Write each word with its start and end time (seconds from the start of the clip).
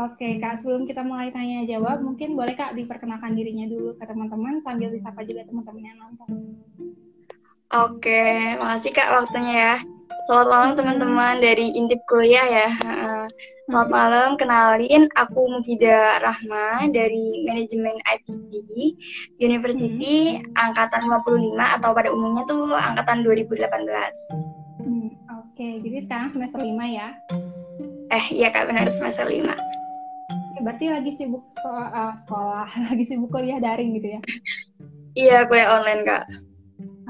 Oke, 0.00 0.40
Kak, 0.40 0.64
sebelum 0.64 0.88
kita 0.88 1.04
mulai 1.04 1.28
tanya 1.28 1.60
jawab, 1.68 2.00
mungkin 2.00 2.32
boleh 2.32 2.56
Kak 2.56 2.72
diperkenalkan 2.72 3.36
dirinya 3.36 3.68
dulu 3.68 3.92
ke 4.00 4.08
teman-teman 4.08 4.56
sambil 4.64 4.88
disapa 4.88 5.20
juga 5.28 5.44
teman-teman 5.44 5.84
yang 5.84 5.98
nonton. 6.00 6.56
Oke, 7.68 8.56
makasih 8.56 8.96
Kak 8.96 9.12
waktunya 9.12 9.52
ya. 9.52 9.74
Selamat 10.24 10.48
malam 10.48 10.70
teman-teman 10.80 11.44
dari 11.44 11.76
Intip 11.76 12.00
Kuliah 12.08 12.48
ya. 12.48 12.68
Selamat 13.68 13.88
malam, 13.92 14.28
kenalin 14.40 15.04
aku 15.20 15.52
Mufida 15.52 16.16
Rahma 16.24 16.88
dari 16.88 17.44
Manajemen 17.44 18.00
IPB 18.00 18.48
University 19.36 20.40
hmm. 20.40 20.64
angkatan 20.64 21.12
55 21.12 21.76
atau 21.76 21.90
pada 21.92 22.08
umumnya 22.08 22.48
tuh 22.48 22.72
angkatan 22.72 23.20
2018. 23.20 23.68
Hmm, 24.80 25.12
Oke, 25.44 25.68
jadi 25.84 25.98
sekarang 26.08 26.32
semester 26.32 26.64
5 26.64 26.72
ya? 26.88 27.12
Eh, 28.10 28.24
iya 28.32 28.48
Kak, 28.48 28.72
benar 28.72 28.88
semester 28.88 29.28
5 29.28 29.79
berarti 30.62 30.86
lagi 30.92 31.10
sibuk 31.12 31.44
sekolah, 31.52 31.88
uh, 31.90 32.14
sekolah 32.14 32.68
lagi 32.92 33.04
sibuk 33.04 33.28
kuliah 33.32 33.58
daring 33.58 33.96
gitu 33.96 34.18
ya? 34.18 34.20
Iya, 35.16 35.38
kuliah 35.50 35.80
online 35.80 36.02
kak. 36.06 36.24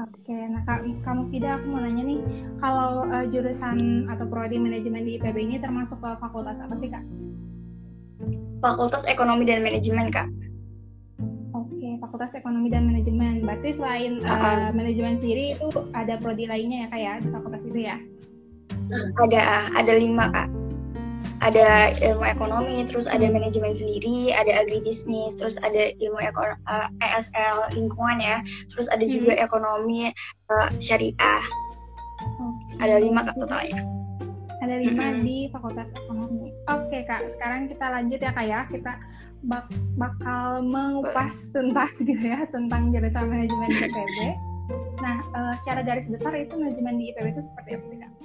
Oke, 0.01 0.33
nah 0.33 0.65
kak, 0.65 0.81
kamu 1.05 1.29
tidak 1.29 1.61
aku 1.61 1.65
mau 1.77 1.81
nanya 1.85 2.03
nih, 2.07 2.19
kalau 2.57 3.05
uh, 3.05 3.25
jurusan 3.29 4.09
atau 4.09 4.25
prodi 4.25 4.57
manajemen 4.57 5.05
di 5.05 5.21
IPB 5.21 5.37
ini 5.37 5.55
termasuk 5.61 6.01
ke 6.01 6.09
fakultas 6.17 6.57
apa 6.57 6.73
sih 6.81 6.89
kak? 6.89 7.05
Fakultas 8.61 9.05
Ekonomi 9.05 9.45
dan 9.45 9.61
Manajemen 9.61 10.09
kak. 10.09 10.29
Oke, 11.53 11.97
Fakultas 12.01 12.33
Ekonomi 12.37 12.69
dan 12.69 12.85
Manajemen. 12.85 13.45
Berarti 13.45 13.77
selain 13.77 14.21
uh, 14.25 14.33
uh, 14.33 14.67
manajemen 14.73 15.17
sendiri 15.17 15.57
itu 15.57 15.67
ada 15.93 16.17
prodi 16.17 16.45
lainnya 16.49 16.85
ya 16.85 16.87
kak 16.89 17.01
ya 17.01 17.13
di 17.21 17.27
fakultas 17.29 17.63
itu 17.65 17.79
ya? 17.85 17.97
Ada, 19.17 19.71
ada 19.73 19.93
lima 19.97 20.29
kak 20.29 20.60
ada 21.41 21.97
ilmu 21.97 22.21
ekonomi, 22.21 22.85
terus 22.85 23.09
ada 23.09 23.25
manajemen 23.25 23.73
sendiri, 23.73 24.29
ada 24.29 24.61
agribisnis, 24.61 25.33
terus 25.41 25.57
ada 25.65 25.89
ilmu 25.97 26.21
ekon 26.21 26.53
uh, 26.69 26.87
eh, 27.01 27.09
ESL 27.17 27.73
lingkungan 27.73 28.21
ya, 28.21 28.37
terus 28.69 28.85
ada 28.93 29.01
hmm. 29.01 29.11
juga 29.11 29.33
ekonomi 29.41 30.13
uh, 30.53 30.69
syariah. 30.77 31.43
Okay. 32.21 32.85
Ada 32.85 32.95
lima 33.01 33.25
kak 33.25 33.35
totalnya. 33.41 33.81
Ada 34.61 34.75
lima 34.77 35.05
-hmm. 35.09 35.25
di 35.25 35.49
Fakultas 35.49 35.89
Ekonomi. 35.97 36.53
Oke 36.69 36.85
okay, 36.93 37.01
kak, 37.09 37.25
sekarang 37.33 37.65
kita 37.65 37.85
lanjut 37.89 38.19
ya 38.21 38.29
kak 38.29 38.45
ya, 38.45 38.61
kita 38.69 38.93
bak 39.49 39.65
bakal 39.97 40.61
mengupas 40.61 41.49
tuntas 41.49 41.97
gitu 42.05 42.21
ya 42.21 42.45
tentang 42.53 42.93
jurusan 42.93 43.25
manajemen 43.25 43.73
di 43.73 43.89
IPB. 43.89 44.17
Nah, 45.01 45.17
uh, 45.33 45.53
secara 45.57 45.81
garis 45.81 46.05
besar 46.05 46.37
itu 46.37 46.53
manajemen 46.53 47.01
di 47.01 47.09
IPB 47.09 47.33
itu 47.33 47.41
seperti 47.41 47.81
apa 47.81 47.85
kak? 48.05 48.20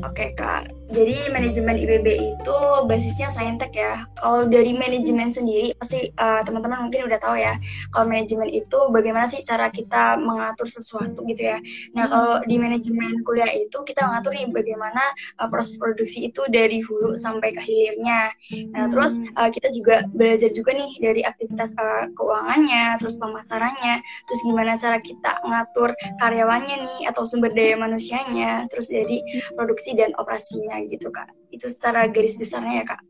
Oke 0.00 0.32
kak, 0.32 0.72
jadi 0.90 1.28
manajemen 1.28 1.76
IBB 1.76 2.08
itu 2.34 2.56
basisnya 2.88 3.30
saintek 3.30 3.70
ya. 3.76 4.02
Kalau 4.18 4.48
dari 4.48 4.74
manajemen 4.74 5.30
sendiri 5.30 5.70
pasti 5.78 6.10
uh, 6.18 6.42
teman-teman 6.42 6.88
mungkin 6.88 7.06
udah 7.06 7.20
tahu 7.22 7.36
ya. 7.38 7.54
Kalau 7.94 8.10
manajemen 8.10 8.50
itu 8.50 8.78
bagaimana 8.90 9.30
sih 9.30 9.44
cara 9.46 9.68
kita 9.68 10.18
mengatur 10.18 10.66
sesuatu 10.66 11.22
gitu 11.28 11.52
ya. 11.52 11.62
Nah 11.92 12.08
kalau 12.08 12.34
di 12.48 12.56
manajemen 12.56 13.22
kuliah 13.22 13.52
itu 13.52 13.76
kita 13.86 14.08
mengatur 14.08 14.32
nih 14.34 14.48
bagaimana 14.48 15.04
uh, 15.38 15.46
proses 15.52 15.76
produksi 15.76 16.32
itu 16.32 16.42
dari 16.48 16.80
hulu 16.80 17.14
sampai 17.14 17.54
ke 17.54 17.62
hilirnya. 17.62 18.34
Nah 18.72 18.88
terus 18.88 19.22
uh, 19.36 19.52
kita 19.52 19.70
juga 19.70 20.08
belajar 20.16 20.50
juga 20.50 20.74
nih 20.74 20.90
dari 20.98 21.22
aktivitas 21.22 21.76
uh, 21.76 22.10
keuangannya, 22.16 22.98
terus 22.98 23.14
pemasarannya, 23.20 24.02
terus 24.26 24.40
gimana 24.42 24.74
cara 24.80 24.98
kita 24.98 25.44
mengatur 25.46 25.92
karyawannya 26.18 26.76
nih 26.88 27.00
atau 27.12 27.22
sumber 27.28 27.52
daya 27.54 27.76
manusianya, 27.78 28.66
terus 28.72 28.90
jadi 28.90 29.22
produksi 29.54 29.89
dan 29.96 30.10
operasinya 30.18 30.82
gitu 30.86 31.08
kak 31.10 31.30
itu 31.54 31.66
secara 31.70 32.06
garis 32.10 32.36
besarnya 32.38 32.82
ya 32.82 32.86
kak 32.96 33.02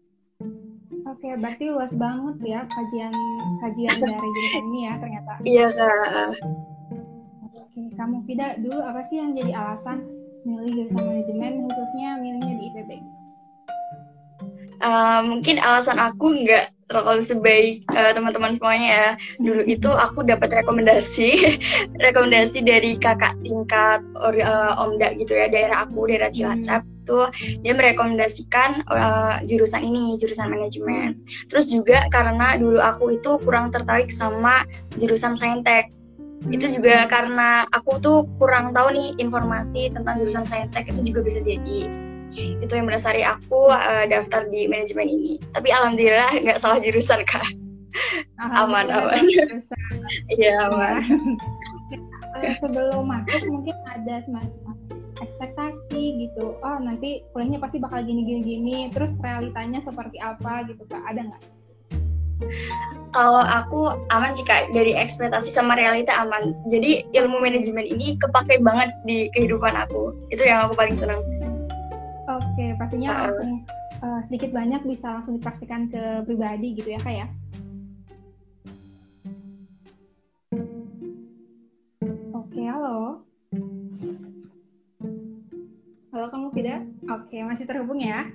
Oke, 1.10 1.36
berarti 1.36 1.68
luas 1.68 1.92
banget 1.98 2.36
ya 2.44 2.60
kajian 2.70 3.12
kajian 3.60 3.96
dari 4.08 4.28
jurusan 4.30 4.64
ini 4.72 4.80
ya 4.88 4.94
ternyata. 4.96 5.32
Iya 5.42 5.66
kak. 5.69 6.32
Oke, 7.50 7.82
kamu 7.98 8.16
Fida 8.24 8.56
dulu 8.62 8.80
apa 8.80 9.02
sih 9.04 9.20
yang 9.20 9.36
jadi 9.36 9.52
alasan 9.52 10.06
milih 10.48 10.70
jurusan 10.86 11.04
manajemen 11.04 11.52
khususnya 11.69 12.16
milihnya 12.16 12.54
di 12.56 12.64
IPB? 12.72 12.90
Uh, 14.80 15.20
mungkin 15.28 15.60
alasan 15.60 16.00
aku 16.00 16.32
nggak 16.41 16.72
terlalu 16.91 17.22
sebaik 17.22 17.86
uh, 17.94 18.10
teman-teman 18.10 18.58
semuanya 18.58 18.88
ya. 18.91 19.08
Dulu 19.38 19.62
itu 19.70 19.91
aku 19.94 20.26
dapat 20.26 20.50
rekomendasi, 20.50 21.60
rekomendasi 22.04 22.66
dari 22.66 22.98
kakak 22.98 23.38
tingkat 23.46 24.02
uh, 24.19 24.82
Omda 24.82 25.14
gitu 25.14 25.38
ya, 25.38 25.46
daerah 25.46 25.86
aku, 25.86 26.10
daerah 26.10 26.34
Cilacap 26.34 26.82
tuh 27.06 27.30
dia 27.62 27.72
merekomendasikan 27.74 28.82
uh, 28.90 29.38
jurusan 29.46 29.86
ini, 29.86 30.19
jurusan 30.19 30.50
manajemen. 30.50 31.22
Terus 31.46 31.70
juga 31.70 32.10
karena 32.10 32.58
dulu 32.58 32.82
aku 32.82 33.14
itu 33.14 33.38
kurang 33.46 33.70
tertarik 33.70 34.10
sama 34.10 34.66
jurusan 34.98 35.38
saintek. 35.38 35.94
Itu 36.50 36.72
juga 36.72 37.04
karena 37.06 37.69
aku 37.70 38.00
tuh 38.00 38.24
kurang 38.40 38.72
tahu 38.72 38.96
nih 38.96 39.08
informasi 39.20 39.92
tentang 39.92 40.19
jurusan 40.19 40.48
saintek 40.48 40.88
itu 40.88 41.12
juga 41.12 41.20
bisa 41.20 41.44
jadi 41.44 42.09
itu 42.36 42.72
yang 42.72 42.86
mendasari 42.86 43.26
aku 43.26 43.70
uh, 43.70 44.04
daftar 44.06 44.46
di 44.48 44.70
manajemen 44.70 45.08
ini. 45.10 45.42
Tapi 45.54 45.68
alhamdulillah 45.74 46.32
nggak 46.42 46.58
salah 46.62 46.78
jurusan 46.78 47.22
kak. 47.26 47.44
Aman 48.38 48.86
aman. 48.88 49.24
iya 50.38 50.70
aman. 50.70 51.02
Eh, 52.40 52.54
sebelum 52.62 53.10
masuk 53.10 53.42
mungkin 53.50 53.74
ada 53.90 54.22
semacam 54.22 54.78
ekspektasi 55.20 56.28
gitu. 56.28 56.56
Oh 56.62 56.78
nanti 56.80 57.26
kuliahnya 57.34 57.58
pasti 57.60 57.82
bakal 57.82 58.00
gini 58.06 58.24
gini 58.24 58.40
gini 58.46 58.76
terus 58.88 59.19
realitanya 59.20 59.82
seperti 59.82 60.16
apa 60.22 60.64
gitu 60.70 60.86
kak? 60.86 61.02
Ada 61.10 61.26
nggak? 61.26 61.42
Kalau 63.10 63.42
aku 63.42 64.00
aman 64.14 64.32
jika 64.32 64.70
dari 64.72 64.96
ekspektasi 64.96 65.50
sama 65.52 65.76
realita 65.76 66.14
aman. 66.24 66.56
Jadi 66.72 67.04
ilmu 67.12 67.42
manajemen 67.42 67.84
ini 67.84 68.16
kepake 68.16 68.62
banget 68.64 68.94
di 69.04 69.28
kehidupan 69.36 69.76
aku. 69.76 70.14
Itu 70.32 70.46
yang 70.46 70.70
aku 70.70 70.78
paling 70.78 70.96
senang 70.96 71.20
Oke, 72.30 72.78
pastinya 72.78 73.10
uh, 73.10 73.18
langsung 73.26 73.50
uh, 74.06 74.20
sedikit 74.22 74.54
banyak 74.54 74.86
bisa 74.86 75.18
langsung 75.18 75.34
dipraktikkan 75.34 75.91
ke 75.91 76.22
pribadi 76.22 76.78
gitu 76.78 76.94
ya 76.94 77.00
kak 77.02 77.14
ya? 77.14 77.26
Oke, 82.30 82.60
halo. 82.70 83.26
Halo 86.14 86.26
kamu 86.30 86.46
tidak? 86.54 86.80
Oke, 87.10 87.42
masih 87.42 87.66
terhubung 87.66 87.98
ya? 87.98 88.30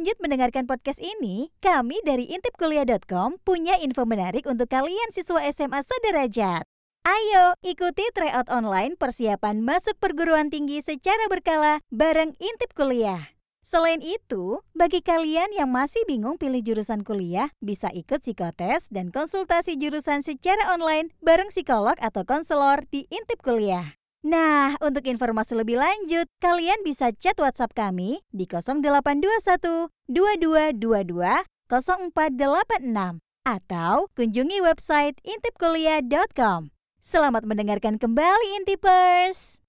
Lanjut 0.00 0.16
mendengarkan 0.24 0.64
podcast 0.64 0.96
ini, 0.96 1.52
kami 1.60 2.00
dari 2.08 2.24
intipkuliah.com 2.32 3.36
punya 3.44 3.76
info 3.84 4.08
menarik 4.08 4.48
untuk 4.48 4.72
kalian 4.72 5.12
siswa 5.12 5.44
SMA 5.52 5.76
sederajat. 5.84 6.64
Ayo 7.04 7.52
ikuti 7.60 8.08
tryout 8.16 8.48
online 8.48 8.96
persiapan 8.96 9.60
masuk 9.60 9.92
perguruan 10.00 10.48
tinggi 10.48 10.80
secara 10.80 11.28
berkala 11.28 11.84
bareng 11.92 12.32
Intip 12.40 12.72
Kuliah. 12.72 13.28
Selain 13.60 14.00
itu, 14.00 14.64
bagi 14.72 15.04
kalian 15.04 15.52
yang 15.52 15.68
masih 15.68 16.00
bingung 16.08 16.40
pilih 16.40 16.64
jurusan 16.64 17.04
kuliah, 17.04 17.52
bisa 17.60 17.92
ikut 17.92 18.24
psikotes 18.24 18.88
dan 18.88 19.12
konsultasi 19.12 19.76
jurusan 19.76 20.24
secara 20.24 20.72
online 20.72 21.12
bareng 21.20 21.52
psikolog 21.52 22.00
atau 22.00 22.24
konselor 22.24 22.88
di 22.88 23.04
Intip 23.12 23.44
Kuliah. 23.44 23.99
Nah, 24.20 24.76
untuk 24.84 25.08
informasi 25.08 25.56
lebih 25.56 25.80
lanjut, 25.80 26.28
kalian 26.44 26.84
bisa 26.84 27.08
chat 27.08 27.32
WhatsApp 27.40 27.72
kami 27.72 28.20
di 28.28 28.44
0821 28.44 29.88
2222 30.12 31.48
0486 31.64 33.24
atau 33.48 34.12
kunjungi 34.12 34.60
website 34.60 35.16
intipkuliah.com. 35.24 36.68
Selamat 37.00 37.48
mendengarkan 37.48 37.96
kembali 37.96 38.60
Intipers. 38.60 39.64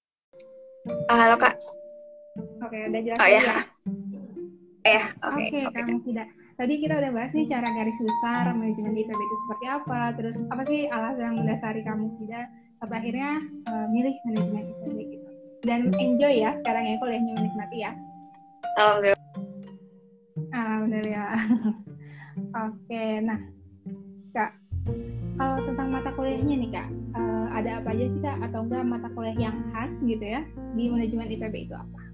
Uh, 0.84 1.16
halo 1.16 1.40
Kak. 1.40 1.56
Oke, 2.60 2.76
udah 2.92 3.00
jelas 3.00 3.16
oh, 3.24 3.28
ya. 3.28 3.40
ya. 3.40 3.56
Eh, 4.82 4.98
oke. 4.98 5.38
Okay, 5.38 5.46
okay, 5.46 5.62
okay. 5.64 5.80
kamu 5.80 6.02
tidak. 6.02 6.26
Tadi 6.58 6.74
kita 6.82 6.98
udah 6.98 7.10
bahas 7.14 7.32
nih 7.32 7.46
cara 7.46 7.70
garis 7.70 7.96
besar 8.02 8.50
manajemen 8.50 8.98
IPB 8.98 9.14
itu 9.14 9.36
seperti 9.46 9.66
apa, 9.70 10.10
terus 10.18 10.36
apa 10.50 10.62
sih 10.66 10.90
alasan 10.90 11.22
yang 11.22 11.36
mendasari 11.38 11.86
kamu 11.86 12.10
tidak 12.18 12.50
sampai 12.82 12.98
akhirnya 12.98 13.38
uh, 13.70 13.86
milih 13.86 14.18
manajemen 14.26 14.74
IPB 14.74 14.98
gitu. 15.14 15.28
Dan 15.62 15.94
enjoy 15.94 16.42
ya 16.42 16.50
sekarang 16.58 16.82
ya 16.90 16.98
kuliahnya 16.98 17.32
menikmati 17.38 17.78
ya. 17.86 17.94
Alhamdulillah. 18.74 19.22
Alhamdulillah. 20.50 21.32
Oke 22.66 23.04
nah 23.22 23.38
kak 24.34 24.50
kalau 25.38 25.62
tentang 25.62 25.88
mata 25.94 26.10
kuliahnya 26.18 26.54
nih 26.58 26.70
kak 26.74 26.88
uh, 27.14 27.46
ada 27.54 27.78
apa 27.78 27.94
aja 27.94 28.10
sih 28.10 28.18
kak? 28.18 28.42
Atau 28.42 28.66
enggak 28.66 28.82
mata 28.82 29.06
kuliah 29.14 29.38
yang 29.38 29.56
khas 29.70 30.02
gitu 30.02 30.26
ya 30.26 30.42
di 30.74 30.90
manajemen 30.90 31.30
IPB 31.30 31.70
itu 31.70 31.74
apa 31.78 32.11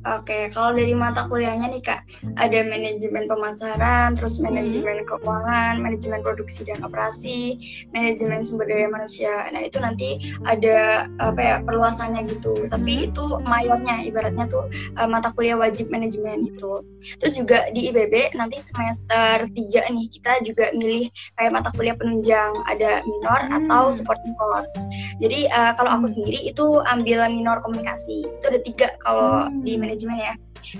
Oke, 0.00 0.48
kalau 0.56 0.72
dari 0.72 0.96
mata 0.96 1.28
kuliahnya 1.28 1.76
nih 1.76 1.84
Kak, 1.84 2.00
ada 2.40 2.64
manajemen 2.64 3.28
pemasaran, 3.28 4.16
terus 4.16 4.40
manajemen 4.40 5.04
hmm. 5.04 5.08
keuangan, 5.12 5.76
manajemen 5.76 6.24
produksi 6.24 6.64
dan 6.64 6.80
operasi, 6.80 7.60
manajemen 7.92 8.40
sumber 8.40 8.64
daya 8.64 8.88
manusia. 8.88 9.44
Nah, 9.52 9.60
itu 9.60 9.76
nanti 9.76 10.32
ada 10.48 11.04
apa 11.20 11.40
ya, 11.44 11.56
perluasannya 11.60 12.32
gitu. 12.32 12.64
Tapi 12.72 12.92
hmm. 12.96 13.06
itu 13.12 13.24
mayornya 13.44 14.00
ibaratnya 14.08 14.48
tuh 14.48 14.72
uh, 14.96 15.04
mata 15.04 15.36
kuliah 15.36 15.60
wajib 15.60 15.92
manajemen 15.92 16.48
itu. 16.48 16.80
Terus 17.20 17.36
juga 17.36 17.68
di 17.76 17.92
IBB 17.92 18.32
nanti 18.40 18.56
semester 18.56 19.52
3 19.52 19.52
nih 19.84 20.06
kita 20.16 20.32
juga 20.48 20.72
milih 20.80 21.12
kayak 21.36 21.52
mata 21.52 21.68
kuliah 21.76 21.92
penunjang, 22.00 22.56
ada 22.72 23.04
minor 23.04 23.40
hmm. 23.52 23.56
atau 23.68 23.92
supporting 23.92 24.32
course. 24.40 24.88
Jadi 25.20 25.44
uh, 25.52 25.76
kalau 25.76 26.00
aku 26.00 26.08
hmm. 26.08 26.14
sendiri 26.16 26.40
itu 26.56 26.80
ambil 26.88 27.28
minor 27.28 27.60
komunikasi. 27.60 28.24
Itu 28.40 28.48
ada 28.48 28.60
tiga 28.64 28.88
kalau 29.04 29.44
hmm. 29.44 29.60
di 29.60 29.89
manajemen 29.90 30.18
ya 30.22 30.34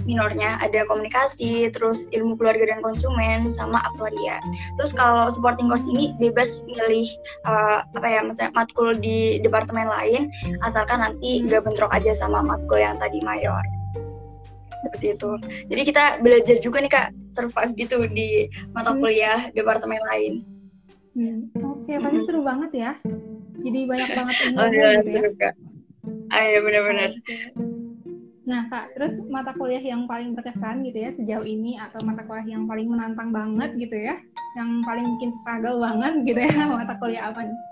minornya 0.06 0.60
ada 0.62 0.86
komunikasi, 0.86 1.68
terus 1.72 2.06
ilmu 2.14 2.38
keluarga 2.38 2.68
dan 2.68 2.80
konsumen, 2.84 3.50
sama 3.50 3.82
aktuaria. 3.82 4.38
Terus 4.78 4.92
kalau 4.94 5.26
supporting 5.32 5.66
course 5.66 5.86
ini 5.88 6.14
bebas 6.20 6.62
milih 6.68 7.06
uh, 7.48 7.82
apa 7.96 8.06
ya, 8.06 8.20
misalnya 8.22 8.52
matkul 8.54 8.94
di 8.94 9.40
departemen 9.42 9.88
lain, 9.88 10.30
asalkan 10.62 11.02
nanti 11.02 11.42
nggak 11.46 11.66
bentrok 11.66 11.90
aja 11.90 12.14
sama 12.14 12.44
matkul 12.44 12.78
yang 12.78 13.00
tadi 13.00 13.18
mayor. 13.24 13.62
Seperti 14.80 15.16
itu. 15.16 15.30
Jadi 15.68 15.82
kita 15.84 16.04
belajar 16.24 16.56
juga 16.62 16.78
nih 16.80 16.92
kak 16.92 17.08
survive 17.36 17.72
gitu 17.76 17.96
di 18.08 18.48
mata 18.72 18.96
hmm. 18.96 19.00
kuliah 19.00 19.40
hmm. 19.48 19.52
departemen 19.52 20.00
lain. 20.08 20.32
Hmm. 21.12 21.38
Oke, 21.66 21.84
okay, 21.90 21.96
pasti 22.00 22.18
hmm. 22.22 22.26
seru 22.26 22.40
banget 22.46 22.70
ya. 22.72 22.92
Jadi 23.60 23.78
banyak 23.84 24.08
banget 24.16 24.36
ilmu 24.48 24.56
oh, 24.56 24.68
ya, 24.72 24.88
gitu 25.02 25.08
ya. 25.08 25.14
seru 25.20 25.30
kak. 25.36 25.54
Ah, 26.32 26.44
ya 26.48 26.58
benar-benar. 26.64 27.10
Okay. 27.12 27.69
Nah, 28.50 28.66
Kak, 28.66 28.98
terus 28.98 29.14
mata 29.30 29.54
kuliah 29.54 29.78
yang 29.78 30.10
paling 30.10 30.34
berkesan 30.34 30.82
gitu 30.82 30.98
ya 30.98 31.10
sejauh 31.14 31.46
ini 31.46 31.78
atau 31.78 32.02
mata 32.02 32.26
kuliah 32.26 32.58
yang 32.58 32.66
paling 32.66 32.90
menantang 32.90 33.30
banget 33.30 33.78
gitu 33.78 33.94
ya, 33.94 34.18
yang 34.58 34.82
paling 34.82 35.06
bikin 35.06 35.30
struggle 35.30 35.78
banget 35.78 36.26
gitu 36.26 36.40
ya, 36.42 36.50
mata 36.82 36.98
kuliah 36.98 37.30
apa 37.30 37.46
nih? 37.46 37.69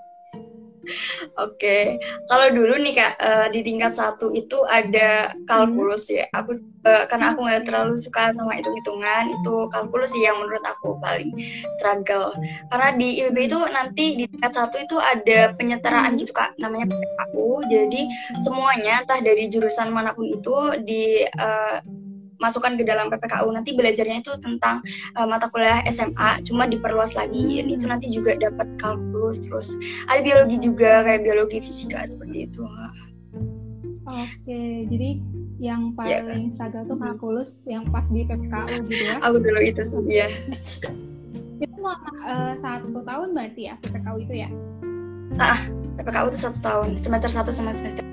Oke, 1.39 2.03
kalau 2.27 2.51
dulu 2.51 2.83
nih 2.83 2.99
kak 2.99 3.15
uh, 3.23 3.47
di 3.55 3.63
tingkat 3.63 3.95
satu 3.95 4.35
itu 4.35 4.59
ada 4.67 5.31
kalkulus 5.47 6.11
ya. 6.11 6.27
Aku 6.35 6.51
uh, 6.83 7.07
karena 7.07 7.31
aku 7.31 7.47
nggak 7.47 7.63
terlalu 7.63 7.95
suka 7.95 8.35
sama 8.35 8.59
hitung-hitungan, 8.59 9.39
itu 9.39 9.55
kalkulus 9.71 10.11
sih 10.11 10.27
yang 10.27 10.43
menurut 10.43 10.67
aku 10.67 10.99
paling 10.99 11.31
struggle. 11.79 12.35
Karena 12.75 12.91
di 12.99 13.23
IPB 13.23 13.39
itu 13.55 13.59
nanti 13.71 14.05
di 14.19 14.25
tingkat 14.27 14.51
satu 14.51 14.83
itu 14.83 14.99
ada 14.99 15.55
penyetaraan 15.55 16.19
gitu 16.19 16.35
kak, 16.35 16.59
namanya 16.59 16.91
PPKU. 16.91 17.63
Jadi 17.71 18.03
semuanya 18.43 19.07
entah 19.07 19.23
dari 19.23 19.47
jurusan 19.47 19.95
mana 19.95 20.19
pun 20.19 20.27
itu 20.27 20.57
di 20.83 21.23
uh, 21.23 21.79
masukkan 22.39 22.79
ke 22.79 22.87
dalam 22.87 23.11
PPKU 23.11 23.51
nanti 23.51 23.75
belajarnya 23.75 24.23
itu 24.23 24.33
tentang 24.39 24.83
uh, 25.19 25.27
mata 25.27 25.51
kuliah 25.51 25.83
SMA 25.91 26.43
cuma 26.47 26.67
diperluas 26.71 27.19
lagi. 27.19 27.61
Dan 27.61 27.67
itu 27.71 27.85
nanti 27.87 28.09
juga 28.11 28.39
dapat 28.39 28.71
kalkulus 28.79 29.43
terus 29.45 29.75
ada 30.09 30.23
biologi 30.25 30.57
juga 30.63 31.05
kayak 31.05 31.27
biologi 31.27 31.59
fisika 31.61 32.07
seperti 32.07 32.49
itu 32.51 32.65
oke 34.09 34.61
jadi 34.89 35.11
yang 35.59 35.93
iya, 36.07 36.23
paling 36.23 36.49
ya, 36.49 36.53
struggle 36.55 36.85
tuh 36.87 36.99
kalkulus 37.03 37.51
yang 37.67 37.83
pas 37.91 38.07
di 38.15 38.23
PPKU 38.23 38.87
gitu 38.87 39.05
ya. 39.11 39.19
Aku 39.27 39.43
dulu 39.43 39.59
itu 39.59 39.83
sih 39.83 40.07
ya 40.07 40.31
itu 41.59 41.75
selama 41.75 42.11
uh, 42.23 42.55
satu 42.63 43.03
tahun 43.03 43.29
berarti 43.35 43.63
ya 43.67 43.75
PPKU 43.83 44.17
itu 44.23 44.35
ya? 44.47 44.49
Ah 45.43 45.59
PPKU 45.99 46.31
itu 46.31 46.39
satu 46.39 46.59
tahun 46.63 46.89
semester 46.95 47.31
satu 47.35 47.51
sama 47.51 47.75
semester 47.75 48.08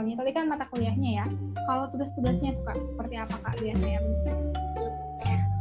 misalnya 0.00 0.24
tadi 0.24 0.32
kan 0.32 0.44
mata 0.48 0.64
kuliahnya 0.72 1.10
ya, 1.22 1.26
kalau 1.68 1.84
tugas-tugasnya 1.92 2.56
tuh 2.56 2.64
kak 2.64 2.76
seperti 2.82 3.14
apa 3.20 3.36
kak 3.44 3.54
biasanya? 3.60 4.00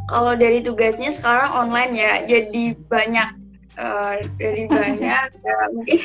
Kalau 0.09 0.33
dari 0.33 0.59
tugasnya 0.65 1.11
sekarang 1.13 1.51
online 1.53 1.93
ya, 1.93 2.11
jadi 2.25 2.63
banyak 2.89 3.29
uh, 3.77 4.15
dari 4.41 4.65
banyak 4.65 5.27
ya, 5.47 5.59
mungkin 5.75 5.99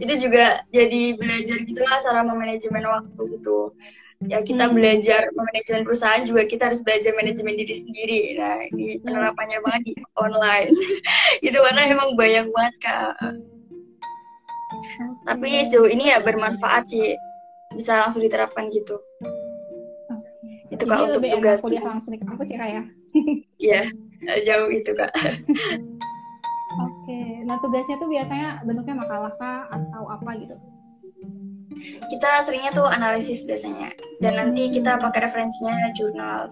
itu 0.00 0.14
juga 0.18 0.64
jadi 0.74 1.02
belajar 1.14 1.58
gitulah 1.62 1.98
cara 2.02 2.20
memanajemen 2.26 2.84
waktu 2.84 3.20
gitu. 3.38 3.76
Ya 4.24 4.40
kita 4.40 4.72
hmm. 4.72 4.74
belajar 4.74 5.28
manajemen 5.36 5.84
perusahaan 5.84 6.24
juga 6.24 6.48
kita 6.48 6.72
harus 6.72 6.80
belajar 6.80 7.12
manajemen 7.12 7.60
diri 7.60 7.76
sendiri. 7.76 8.20
Nah 8.40 8.64
ini 8.72 8.96
hmm. 8.96 9.04
penerapannya 9.04 9.58
banget 9.60 9.82
di 9.86 9.94
online. 10.16 10.72
Itu 11.46 11.58
karena 11.60 11.92
emang 11.92 12.16
banyak 12.16 12.48
banget 12.48 12.74
kak. 12.80 13.14
Tapi 15.28 15.68
sejauh 15.68 15.88
ini 15.92 16.10
ya 16.10 16.24
bermanfaat 16.24 16.88
sih 16.88 17.12
bisa 17.74 18.06
langsung 18.06 18.22
diterapkan 18.22 18.70
gitu. 18.70 18.96
Itu 20.72 20.84
kak 20.88 21.12
untuk 21.12 21.22
tugas. 21.22 21.60
kuliah 21.62 21.84
langsung 21.84 22.16
di 22.16 22.20
kampus 22.22 22.48
ya 22.50 22.58
kak 22.58 22.70
ya? 22.70 22.82
Iya 23.64 23.82
jauh 24.48 24.70
itu 24.72 24.90
kak. 24.96 25.12
Oke. 26.74 27.20
Nah 27.46 27.60
tugasnya 27.62 27.96
tuh 28.02 28.08
biasanya 28.10 28.64
bentuknya 28.66 28.96
makalah 28.98 29.32
kak 29.38 29.62
atau 29.70 30.02
apa 30.10 30.30
gitu? 30.40 30.56
Kita 32.10 32.42
seringnya 32.42 32.72
tuh 32.74 32.88
analisis 32.88 33.46
biasanya. 33.46 33.94
Dan 34.18 34.34
nanti 34.34 34.72
kita 34.72 34.98
pakai 34.98 35.28
referensinya 35.28 35.76
jurnal. 35.94 36.50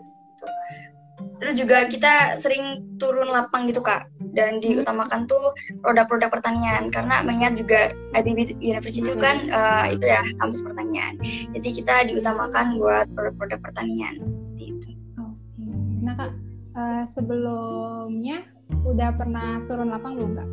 Terus 1.43 1.59
juga 1.59 1.91
kita 1.91 2.39
sering 2.39 2.87
turun 3.03 3.27
lapang 3.27 3.67
gitu 3.67 3.83
kak. 3.83 4.07
Dan 4.33 4.63
diutamakan 4.63 5.27
tuh 5.29 5.53
produk-produk 5.83 6.31
pertanian. 6.31 6.89
Karena 6.89 7.21
mengingat 7.27 7.59
juga 7.59 7.81
IBB 8.15 8.63
University 8.63 9.03
itu 9.03 9.19
kan 9.19 9.51
uh, 9.51 9.91
itu 9.91 10.07
ya 10.07 10.23
kampus 10.39 10.63
pertanian. 10.63 11.19
Jadi 11.53 11.69
kita 11.83 12.07
diutamakan 12.07 12.79
buat 12.79 13.11
produk-produk 13.13 13.59
pertanian 13.61 14.23
seperti 14.25 14.63
itu. 14.73 14.89
Oke, 15.21 15.67
nah 16.01 16.15
kak 16.17 16.33
uh, 16.79 17.05
sebelumnya 17.11 18.47
udah 18.87 19.11
pernah 19.19 19.61
turun 19.67 19.91
lapang 19.91 20.17
belum 20.17 20.33
kak? 20.39 20.49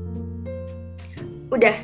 Udah, 1.49 1.75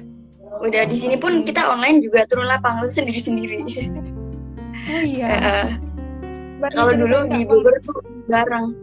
udah. 0.65 0.83
Di 0.89 0.97
sini 0.97 1.15
pun 1.15 1.47
kita 1.47 1.63
online 1.69 2.03
juga 2.03 2.27
turun 2.27 2.49
lapangan 2.49 2.91
sendiri 2.97 3.21
sendiri 3.21 3.61
oh 4.89 5.03
iya. 5.03 5.27
Uh, 5.41 5.67
kalau 6.73 6.93
dulu 6.95 7.29
di 7.29 7.45
Bogor 7.45 7.75
tuh 7.83 7.99
bareng 8.29 8.73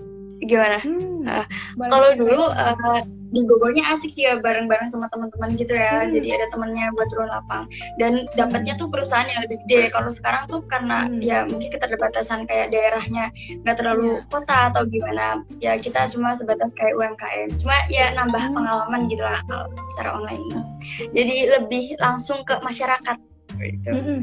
gimana 0.47 0.79
hmm, 0.83 1.27
uh, 1.27 1.47
kalau 1.91 2.11
dulu 2.19 2.51
uh, 2.51 3.03
di 3.33 3.41
Bogornya 3.49 3.97
asik 3.97 4.13
sih 4.13 4.29
ya 4.29 4.39
bareng-bareng 4.45 4.93
sama 4.93 5.09
teman-teman 5.09 5.57
gitu 5.57 5.73
ya 5.73 6.05
hmm. 6.05 6.13
jadi 6.13 6.29
ada 6.37 6.47
temennya 6.53 6.93
buat 6.93 7.09
turun 7.09 7.33
lapang 7.33 7.65
dan 7.97 8.29
dapatnya 8.37 8.77
tuh 8.77 8.93
perusahaan 8.93 9.25
yang 9.25 9.41
lebih 9.49 9.65
gede 9.65 9.89
kalau 9.89 10.13
sekarang 10.13 10.45
tuh 10.53 10.61
karena 10.69 11.09
hmm. 11.09 11.25
ya 11.25 11.49
mungkin 11.49 11.73
keterbatasan 11.73 12.45
kayak 12.45 12.77
daerahnya 12.77 13.33
nggak 13.65 13.77
terlalu 13.81 14.21
yeah. 14.21 14.29
kota 14.29 14.59
atau 14.69 14.83
gimana 14.85 15.41
ya 15.65 15.81
kita 15.81 16.13
cuma 16.13 16.37
sebatas 16.37 16.77
kayak 16.77 16.93
UMKM 16.93 17.57
cuma 17.57 17.77
ya 17.89 18.13
nambah 18.13 18.39
hmm. 18.39 18.53
pengalaman 18.53 19.01
gitu 19.09 19.25
lah 19.25 19.41
secara 19.97 20.21
online 20.21 20.45
jadi 21.17 21.57
lebih 21.57 21.97
langsung 22.05 22.45
ke 22.45 22.61
masyarakat 22.61 23.17
gitu 23.57 23.91
hmm. 23.97 24.23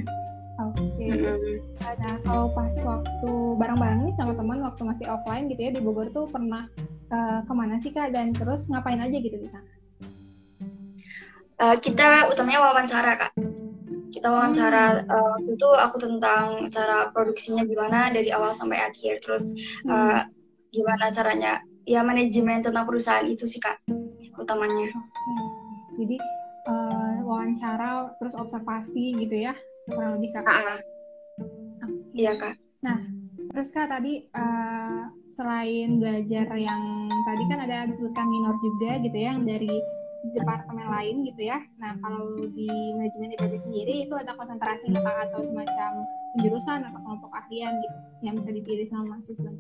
Hmm. 1.00 1.64
Nah, 1.80 2.16
kalau 2.28 2.52
pas 2.52 2.76
waktu 2.84 3.32
bareng-bareng 3.56 4.12
nih 4.12 4.16
sama 4.20 4.36
teman 4.36 4.60
waktu 4.60 4.84
masih 4.84 5.08
offline 5.08 5.48
gitu 5.48 5.62
ya 5.64 5.72
di 5.72 5.80
Bogor 5.80 6.12
tuh 6.12 6.28
pernah 6.28 6.68
uh, 7.08 7.40
ke 7.48 7.54
mana 7.56 7.80
sih 7.80 7.96
kak 7.96 8.12
dan 8.12 8.36
terus 8.36 8.68
ngapain 8.68 9.00
aja 9.00 9.16
gitu 9.16 9.40
di 9.40 9.48
sana? 9.48 9.72
Uh, 11.60 11.80
kita 11.80 12.28
utamanya 12.28 12.60
wawancara 12.68 13.16
kak. 13.16 13.32
Kita 14.12 14.28
wawancara 14.28 15.08
hmm. 15.08 15.08
uh, 15.08 15.38
itu 15.48 15.68
aku 15.72 15.96
tentang 16.04 16.68
cara 16.68 17.08
produksinya 17.16 17.64
gimana 17.64 18.12
dari 18.12 18.36
awal 18.36 18.52
sampai 18.52 18.84
akhir. 18.84 19.24
Terus 19.24 19.56
uh, 19.88 20.28
gimana 20.76 21.08
caranya 21.16 21.64
ya 21.88 22.04
manajemen 22.04 22.60
tentang 22.60 22.84
perusahaan 22.84 23.24
itu 23.24 23.48
sih 23.48 23.64
kak 23.64 23.80
utamanya. 24.36 24.92
Jadi 25.96 26.20
uh, 26.68 27.24
wawancara 27.24 28.12
terus 28.20 28.36
observasi 28.36 29.16
gitu 29.16 29.48
ya 29.48 29.56
kurang 29.94 30.12
lebih 30.20 30.30
kak. 30.34 30.46
Uh, 30.46 30.80
Iya 32.14 32.32
kak. 32.36 32.56
Nah 32.84 33.00
terus 33.50 33.74
kak 33.74 33.90
tadi 33.90 34.30
uh, 34.36 35.10
selain 35.26 35.98
belajar 35.98 36.46
yang 36.54 37.10
tadi 37.26 37.44
kan 37.50 37.60
ada 37.66 37.90
disebutkan 37.90 38.28
minor 38.30 38.56
juga 38.62 39.02
gitu 39.02 39.18
ya 39.18 39.34
yang 39.34 39.48
dari 39.48 39.74
departemen 40.36 40.88
lain 40.92 41.16
gitu 41.24 41.48
ya. 41.48 41.64
Nah 41.80 41.96
kalau 42.04 42.44
di 42.52 42.70
manajemen 42.98 43.34
IPB 43.40 43.54
sendiri 43.56 43.96
itu 44.04 44.14
ada 44.20 44.36
konsentrasi 44.36 44.92
nggak 44.92 45.32
atau 45.32 45.42
semacam 45.48 45.92
penjurusan 46.36 46.80
atau 46.86 47.00
kelompok 47.02 47.32
ahlian 47.34 47.74
gitu 47.80 47.98
yang 48.28 48.36
bisa 48.36 48.50
dipilih 48.52 48.86
sama 48.86 49.16
mahasiswa? 49.16 49.52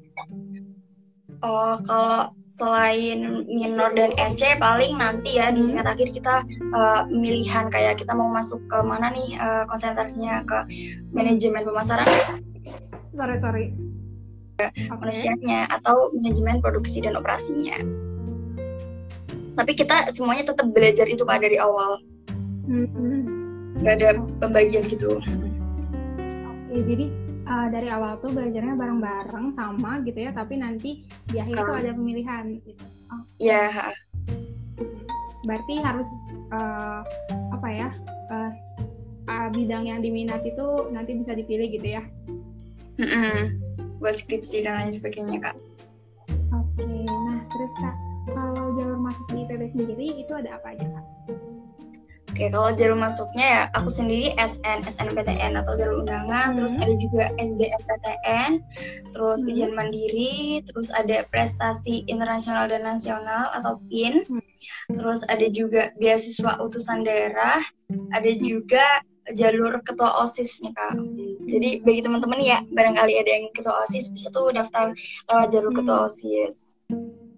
Oh, 1.39 1.79
kalau 1.87 2.35
selain 2.59 3.47
minor 3.47 3.95
dan 3.95 4.11
SC 4.19 4.59
paling 4.59 4.99
nanti 4.99 5.39
ya 5.39 5.55
di 5.55 5.63
tingkat 5.63 5.87
akhir 5.87 6.11
kita 6.11 6.35
uh, 6.75 7.07
pemilihan 7.07 7.71
kayak 7.71 8.03
kita 8.03 8.11
mau 8.11 8.27
masuk 8.27 8.59
ke 8.67 8.77
mana 8.83 9.15
nih 9.15 9.39
uh, 9.39 9.63
konsentrasinya 9.71 10.43
ke 10.43 10.67
manajemen 11.15 11.63
pemasaran? 11.63 12.05
Sorry 13.15 13.39
sorry. 13.39 13.65
Manusianya 14.91 15.71
atau 15.71 16.11
manajemen 16.11 16.59
produksi 16.59 16.99
dan 16.99 17.15
operasinya. 17.15 17.79
Tapi 19.55 19.71
kita 19.71 20.11
semuanya 20.11 20.51
tetap 20.51 20.67
belajar 20.75 21.07
itu 21.07 21.23
pak 21.23 21.39
dari 21.39 21.55
awal. 21.55 22.03
Hmm. 22.69 23.25
nggak 23.79 24.03
ada 24.03 24.09
pembagian 24.43 24.83
gitu. 24.91 25.23
Oke 26.43 26.75
jadi 26.83 27.07
uh, 27.49 27.67
dari 27.73 27.89
awal 27.89 28.21
tuh 28.21 28.31
belajarnya 28.31 28.77
bareng-bareng 28.77 29.51
sama 29.51 29.99
gitu 30.05 30.29
ya 30.29 30.31
tapi 30.31 30.61
nanti 30.61 31.03
di 31.27 31.37
akhir 31.41 31.55
uh. 31.57 31.65
tuh 31.65 31.75
ada 31.81 31.91
pemilihan 31.97 32.43
gitu 32.61 32.71
oh. 33.09 33.21
ya 33.41 33.67
yeah. 33.67 33.91
berarti 35.49 35.81
harus 35.81 36.09
uh, 36.53 37.01
apa 37.51 37.67
ya 37.73 37.89
uh, 38.29 38.51
uh, 39.27 39.47
bidang 39.49 39.89
yang 39.89 39.99
diminati 39.99 40.53
itu 40.53 40.67
nanti 40.93 41.17
bisa 41.17 41.33
dipilih 41.33 41.73
gitu 41.73 41.97
ya 41.99 42.03
mm 43.01 43.09
-mm. 43.09 43.37
buat 43.97 44.15
skripsi 44.15 44.63
dan 44.63 44.85
lain 44.85 44.93
sebagainya 44.93 45.49
kak 45.49 45.55
oke 46.53 46.69
okay. 46.77 47.03
nah 47.09 47.41
terus 47.49 47.73
kak 47.81 47.95
kalau 48.29 48.77
jalur 48.77 48.99
masuk 49.01 49.25
di 49.33 49.49
IPB 49.49 49.61
sendiri 49.73 50.21
itu 50.21 50.31
ada 50.37 50.61
apa 50.61 50.77
aja 50.77 50.85
kak 50.85 51.05
Oke, 52.39 52.55
kalau 52.55 52.71
jalur 52.71 52.95
masuknya 52.95 53.45
ya 53.51 53.63
aku 53.75 53.91
sendiri 53.91 54.31
SN, 54.39 54.87
SNPTN 54.87 55.59
atau 55.59 55.75
jalur 55.75 56.07
undangan, 56.07 56.55
hmm. 56.55 56.63
terus 56.63 56.73
ada 56.79 56.93
juga 56.95 57.23
SBMPTN, 57.35 58.51
terus 59.11 59.43
hmm. 59.43 59.49
ujian 59.51 59.71
mandiri, 59.75 60.63
terus 60.63 60.87
ada 60.95 61.27
prestasi 61.27 62.07
internasional 62.07 62.71
dan 62.71 62.87
nasional 62.87 63.51
atau 63.59 63.83
PIN, 63.91 64.23
hmm. 64.23 64.39
terus 64.95 65.27
ada 65.27 65.51
juga 65.51 65.91
beasiswa 65.99 66.63
utusan 66.63 67.03
daerah, 67.03 67.59
ada 68.15 68.31
juga 68.39 69.03
jalur 69.35 69.83
ketua 69.83 70.23
OSIS 70.23 70.63
nih 70.63 70.71
Kak. 70.71 70.95
Jadi 71.43 71.69
bagi 71.83 72.01
teman-teman 72.07 72.39
ya, 72.39 72.63
barangkali 72.71 73.19
ada 73.19 73.31
yang 73.35 73.51
ketua 73.51 73.83
OSIS 73.83 74.15
bisa 74.15 74.31
tuh 74.31 74.55
daftar 74.55 74.95
lewat 75.27 75.51
jalur 75.51 75.75
ketua 75.75 75.97
hmm. 75.97 76.07
OSIS. 76.07 76.79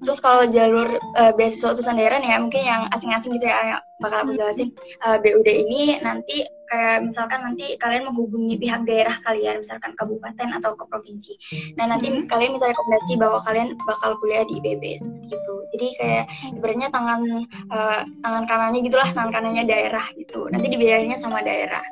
Terus 0.01 0.19
kalau 0.19 0.49
jalur 0.49 0.97
uh, 0.97 1.31
beasiswa 1.37 1.77
utusan 1.77 1.97
daerah 2.01 2.17
nih 2.17 2.33
ya, 2.33 2.37
mungkin 2.41 2.61
yang 2.65 2.81
asing-asing 2.89 3.37
gitu 3.37 3.45
ya, 3.45 3.85
bakal 4.01 4.25
aku 4.25 4.33
jelasin. 4.33 4.73
Uh, 5.05 5.15
eh, 5.15 5.17
BUD 5.21 5.45
ini 5.45 6.01
nanti 6.01 6.41
kayak 6.65 7.05
misalkan 7.05 7.45
nanti 7.45 7.77
kalian 7.77 8.09
menghubungi 8.09 8.57
pihak 8.57 8.81
daerah 8.89 9.13
kalian, 9.21 9.61
misalkan 9.61 9.93
kabupaten 9.93 10.49
atau 10.57 10.73
ke 10.73 10.89
provinsi. 10.89 11.37
Nah 11.77 11.85
nanti 11.85 12.09
hmm. 12.09 12.25
kalian 12.25 12.57
minta 12.57 12.71
rekomendasi 12.71 13.13
bahwa 13.21 13.37
kalian 13.45 13.77
bakal 13.85 14.17
kuliah 14.17 14.41
di 14.47 14.57
IPB 14.57 14.83
gitu. 15.29 15.55
Jadi 15.77 15.87
kayak 16.01 16.25
ibaratnya 16.57 16.89
tangan 16.89 17.21
uh, 17.69 18.01
tangan 18.25 18.43
kanannya 18.49 18.81
gitulah, 18.81 19.09
tangan 19.13 19.29
kanannya 19.29 19.69
daerah 19.69 20.05
gitu. 20.17 20.49
Nanti 20.49 20.65
dibiayainya 20.71 21.19
sama 21.19 21.45
daerah. 21.45 21.83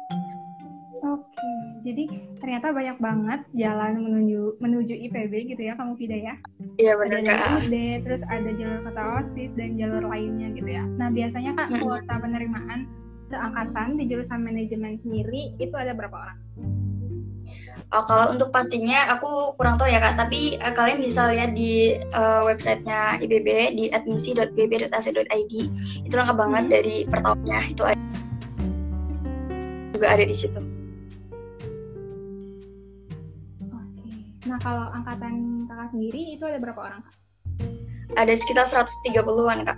Oke, 1.00 1.52
jadi 1.80 2.04
ternyata 2.40 2.72
banyak 2.76 2.98
banget 3.00 3.40
jalan 3.56 3.94
menuju 4.00 4.60
menuju 4.60 4.94
IPB 5.10 5.56
gitu 5.56 5.62
ya 5.72 5.74
kamu 5.80 5.96
Fida 5.96 6.18
ya. 6.18 6.36
Iya 6.80 6.94
benar 7.00 7.20
ada 7.20 7.28
jalur 7.28 7.62
terus 8.04 8.22
ada 8.28 8.52
jalur 8.56 8.80
kota 8.88 9.04
osis 9.24 9.52
dan 9.56 9.80
jalur 9.80 10.04
lainnya 10.08 10.52
gitu 10.56 10.70
ya. 10.70 10.84
Nah 11.00 11.08
biasanya 11.12 11.56
kak 11.56 11.70
hmm. 11.72 11.82
kuota 11.84 12.16
penerimaan 12.20 12.80
seangkatan 13.28 14.02
di 14.02 14.04
jurusan 14.10 14.42
manajemen 14.42 14.98
sendiri 14.98 15.54
itu 15.62 15.76
ada 15.78 15.94
berapa 15.94 16.16
orang? 16.18 16.40
Oh, 17.90 18.06
kalau 18.06 18.30
untuk 18.30 18.54
pastinya 18.54 19.10
aku 19.18 19.58
kurang 19.58 19.82
tahu 19.82 19.90
ya 19.90 19.98
kak, 19.98 20.14
tapi 20.14 20.62
uh, 20.62 20.74
kalian 20.78 21.02
bisa 21.02 21.26
lihat 21.34 21.58
di 21.58 21.98
uh, 22.14 22.46
websitenya 22.46 23.18
IBB 23.18 23.48
di 23.74 23.86
admisi.bb.ac.id 23.90 25.54
itu 26.06 26.14
lengkap 26.14 26.38
banget 26.38 26.64
hmm. 26.70 26.74
dari 26.74 26.96
per 27.10 27.20
tahunnya 27.26 27.60
itu 27.74 27.84
ada, 27.88 28.04
juga 29.98 30.08
ada 30.14 30.24
di 30.28 30.36
situ. 30.38 30.79
Nah, 34.50 34.58
kalau 34.66 34.90
angkatan 34.90 35.66
kakak 35.70 35.94
sendiri 35.94 36.34
itu 36.34 36.42
ada 36.42 36.58
berapa 36.58 36.82
orang, 36.82 37.06
Kak? 37.06 37.16
Ada 38.18 38.34
sekitar 38.34 38.66
130-an, 38.66 39.62
Kak. 39.62 39.78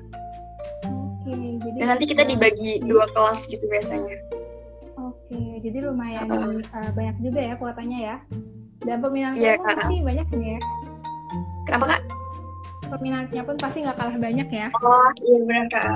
Oke, 0.87 1.35
jadi 1.35 1.77
Dan 1.83 1.87
nanti 1.91 2.05
kita 2.07 2.23
dibagi 2.23 2.79
dua 2.87 3.03
kelas 3.11 3.51
gitu 3.51 3.67
biasanya. 3.67 4.15
Oke, 4.95 5.59
jadi 5.59 5.91
lumayan 5.91 6.31
uh, 6.31 6.63
uh, 6.63 6.89
banyak 6.95 7.19
juga 7.19 7.39
ya 7.51 7.53
kuotanya 7.59 7.99
ya. 7.99 8.15
Dan 8.87 9.03
peminatnya 9.03 9.43
yeah, 9.43 9.59
pun 9.59 9.75
pasti 9.75 9.95
banyak 9.99 10.27
nih 10.39 10.49
ya. 10.55 10.59
Kenapa, 11.67 11.85
Kak? 11.91 12.01
Peminatnya 12.95 13.41
pun 13.43 13.55
pasti 13.59 13.77
nggak 13.83 13.97
kalah 13.99 14.17
banyak 14.23 14.47
ya. 14.47 14.67
Oh, 14.79 15.09
iya 15.19 15.37
benar, 15.43 15.65
Kak. 15.67 15.87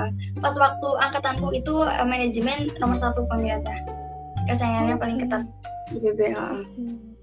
Pas 0.44 0.54
waktu 0.60 0.88
angkatanku 1.00 1.48
itu 1.56 1.74
uh, 1.80 2.04
manajemen 2.04 2.68
nomor 2.76 3.00
satu 3.00 3.24
peminatnya. 3.24 3.88
Kesayangannya 4.52 5.00
paling 5.00 5.18
ketat 5.24 5.48
di 5.88 5.98
BBH. 6.04 6.36
Okay 6.36 7.15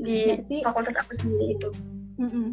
di 0.00 0.18
berarti, 0.32 0.56
fakultas 0.64 0.96
aku 0.96 1.12
sendiri 1.16 1.46
itu. 1.56 1.68
Mm 2.20 2.30
-mm. 2.30 2.46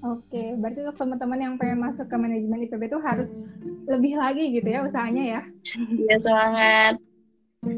Oke, 0.00 0.32
okay. 0.32 0.48
berarti 0.56 0.80
untuk 0.88 0.96
teman-teman 0.96 1.38
yang 1.38 1.54
pengen 1.60 1.84
masuk 1.84 2.08
ke 2.08 2.16
manajemen 2.16 2.64
IPB 2.64 2.88
itu 2.88 2.98
harus 3.04 3.36
lebih 3.84 4.16
lagi 4.16 4.48
gitu 4.56 4.64
ya 4.64 4.80
usahanya 4.80 5.24
ya. 5.24 5.40
Iya 5.76 6.16
semangat. 6.16 6.94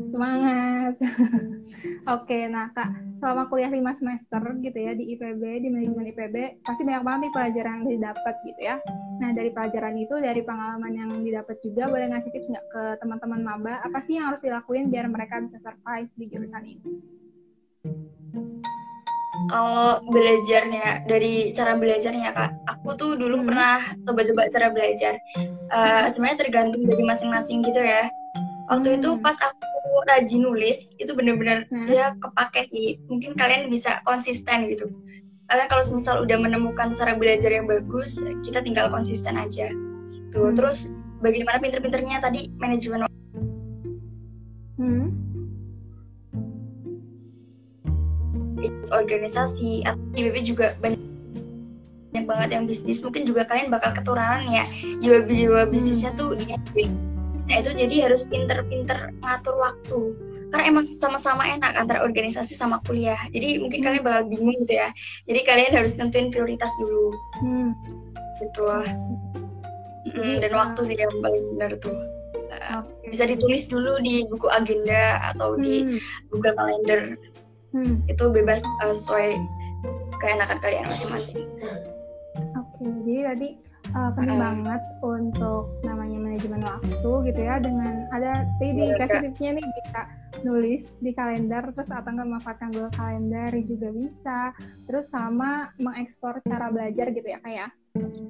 Semangat. 0.07 0.95
Oke, 1.03 1.67
okay, 2.07 2.43
nah 2.47 2.71
Kak, 2.71 2.95
selama 3.19 3.51
kuliah 3.51 3.67
5 3.67 3.99
semester 3.99 4.39
gitu 4.63 4.79
ya 4.79 4.95
di 4.95 5.19
IPB, 5.19 5.43
di 5.67 5.69
manajemen 5.75 6.15
IPB, 6.15 6.63
pasti 6.63 6.87
banyak 6.87 7.03
banget 7.03 7.21
nih 7.27 7.33
pelajaran 7.35 7.75
yang 7.83 7.87
didapat 7.91 8.35
gitu 8.47 8.61
ya. 8.63 8.77
Nah, 9.19 9.31
dari 9.35 9.51
pelajaran 9.51 9.95
itu, 9.99 10.15
dari 10.23 10.43
pengalaman 10.47 10.93
yang 10.95 11.11
didapat 11.27 11.59
juga, 11.59 11.91
boleh 11.91 12.07
ngasih 12.15 12.31
tips 12.31 12.55
nggak 12.55 12.67
ke 12.71 12.83
teman-teman 13.03 13.43
maba, 13.43 13.83
apa 13.83 13.99
sih 13.99 14.15
yang 14.15 14.31
harus 14.31 14.47
dilakuin 14.47 14.95
biar 14.95 15.11
mereka 15.11 15.43
bisa 15.43 15.59
survive 15.59 16.11
di 16.15 16.25
jurusan 16.31 16.63
ini? 16.63 16.87
Kalau 19.49 20.03
belajarnya 20.11 21.07
dari 21.09 21.51
cara 21.57 21.75
belajarnya 21.79 22.31
kak 22.35 22.51
aku 22.69 22.95
tuh 22.95 23.13
dulu 23.17 23.43
hmm. 23.43 23.47
pernah 23.49 23.79
coba-coba 24.07 24.47
cara 24.51 24.69
belajar 24.71 25.15
uh, 25.73 26.07
sebenarnya 26.11 26.39
tergantung 26.47 26.83
dari 26.87 27.03
masing-masing 27.03 27.65
gitu 27.65 27.81
ya 27.81 28.11
waktu 28.71 28.89
hmm. 28.95 28.99
itu 29.03 29.11
pas 29.21 29.37
aku 29.41 29.69
rajin 30.09 30.43
nulis 30.45 30.93
itu 31.01 31.13
bener-bener 31.17 31.67
hmm. 31.69 31.89
ya 31.91 32.15
kepake 32.19 32.63
sih 32.67 33.01
mungkin 33.11 33.35
kalian 33.35 33.73
bisa 33.73 34.03
konsisten 34.07 34.71
gitu 34.71 34.91
kalian 35.51 35.69
kalau 35.69 35.85
misal 35.93 36.23
udah 36.23 36.39
menemukan 36.39 36.95
cara 36.97 37.19
belajar 37.19 37.51
yang 37.53 37.67
bagus 37.69 38.21
kita 38.47 38.63
tinggal 38.63 38.89
konsisten 38.89 39.35
aja 39.37 39.73
tuh 40.31 40.51
hmm. 40.51 40.57
terus 40.57 40.93
bagaimana 41.21 41.59
pinter-pinternya 41.59 42.23
tadi 42.23 42.51
manajemen 42.59 43.07
hmm 44.79 45.22
organisasi. 48.93 49.89
Atau 49.89 50.01
IBB 50.15 50.37
juga 50.45 50.77
banyak 50.79 51.01
banyak 52.13 52.27
banget 52.29 52.49
yang 52.53 52.65
bisnis. 52.69 53.01
Mungkin 53.01 53.25
juga 53.25 53.49
kalian 53.49 53.73
bakal 53.73 53.97
ketularan 53.97 54.45
ya. 54.53 54.69
Jiwa-jiwa 55.01 55.67
bisnisnya 55.73 56.13
tuh 56.15 56.37
di 56.37 56.53
nah 57.43 57.59
itu 57.59 57.75
jadi 57.75 58.07
harus 58.07 58.23
pinter-pinter 58.31 59.11
ngatur 59.19 59.57
waktu. 59.59 60.01
Karena 60.53 60.65
emang 60.69 60.85
sama-sama 60.85 61.49
enak 61.49 61.75
antara 61.75 62.05
organisasi 62.05 62.55
sama 62.55 62.79
kuliah. 62.85 63.19
Jadi 63.33 63.59
mungkin 63.59 63.81
hmm. 63.83 63.87
kalian 63.89 64.05
bakal 64.05 64.23
bingung 64.29 64.57
gitu 64.63 64.79
ya. 64.79 64.89
Jadi 65.27 65.41
kalian 65.49 65.73
harus 65.75 65.93
tentuin 65.97 66.29
prioritas 66.31 66.71
dulu. 66.79 67.17
Hmm. 67.43 67.69
gitu 68.43 68.67
hmm, 70.19 70.43
dan 70.43 70.51
waktu 70.51 70.81
sih 70.83 70.99
yang 70.99 71.15
paling 71.23 71.45
benar 71.57 71.73
tuh. 71.81 71.95
Bisa 73.07 73.25
ditulis 73.25 73.71
dulu 73.71 74.03
di 74.05 74.29
buku 74.29 74.51
agenda 74.53 75.21
atau 75.33 75.57
hmm. 75.57 75.63
di 75.63 75.75
Google 76.29 76.55
Calendar 76.55 77.01
hmm. 77.73 77.95
itu 78.09 78.25
bebas 78.31 78.63
uh, 78.85 78.95
sesuai 78.95 79.37
keenakan 80.23 80.59
kalian 80.63 80.87
masing-masing. 80.87 81.45
Oke, 82.57 82.79
okay, 82.79 82.91
jadi 83.03 83.21
tadi 83.35 83.49
uh, 83.97 84.11
penting 84.15 84.39
uh, 84.39 84.43
banget 84.43 84.83
untuk 85.03 85.63
namanya 85.83 86.19
manajemen 86.23 86.63
waktu 86.63 87.13
gitu 87.33 87.41
ya 87.43 87.59
dengan 87.59 88.07
ada 88.15 88.47
tadi 88.63 88.71
iya, 88.79 88.95
dikasih 88.95 89.19
tipsnya 89.29 89.51
nih 89.59 89.67
bisa 89.67 90.01
nulis 90.43 90.85
di 91.03 91.11
kalender 91.13 91.63
terus 91.75 91.91
atau 91.93 92.09
nggak 92.09 92.29
memanfaatkan 92.29 92.71
Google 92.73 92.95
Calendar 92.95 93.53
juga 93.63 93.89
bisa 93.93 94.41
terus 94.89 95.13
sama 95.13 95.71
mengekspor 95.77 96.41
cara 96.47 96.73
belajar 96.73 97.11
gitu 97.13 97.27
ya 97.27 97.39
kak 97.43 97.53
ya? 97.53 97.69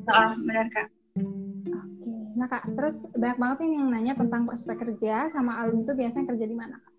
Uh, 0.08 0.34
benar 0.42 0.66
kak. 0.72 0.88
Oke 1.20 2.12
nah 2.32 2.48
kak 2.48 2.64
terus 2.74 3.06
banyak 3.12 3.38
banget 3.38 3.56
nih 3.62 3.70
yang 3.76 3.88
nanya 3.92 4.14
tentang 4.16 4.48
prospek 4.48 4.76
kerja 4.80 5.28
sama 5.30 5.60
alumni 5.60 5.84
itu 5.84 5.92
biasanya 5.94 6.26
kerja 6.32 6.46
di 6.48 6.56
mana 6.56 6.76
kak 6.80 6.92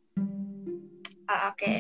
Ah, 1.24 1.56
Oke, 1.56 1.64
okay. 1.64 1.78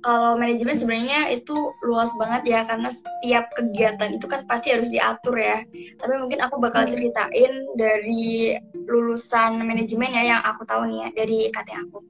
kalau 0.00 0.40
manajemen 0.40 0.72
sebenarnya 0.72 1.28
itu 1.36 1.52
luas 1.84 2.16
banget 2.16 2.48
ya 2.48 2.60
karena 2.64 2.88
setiap 2.88 3.52
kegiatan 3.52 4.16
itu 4.16 4.24
kan 4.24 4.48
pasti 4.48 4.72
harus 4.72 4.88
diatur 4.88 5.36
ya. 5.36 5.60
Tapi 6.00 6.14
mungkin 6.16 6.40
aku 6.40 6.56
bakal 6.56 6.88
hmm. 6.88 6.92
ceritain 6.96 7.52
dari 7.76 8.56
lulusan 8.88 9.60
manajemen 9.60 10.16
ya 10.16 10.36
yang 10.36 10.42
aku 10.48 10.64
tahu 10.64 10.88
nih 10.88 10.98
ya 11.04 11.08
dari 11.12 11.38
KT 11.52 11.68
aku. 11.76 12.00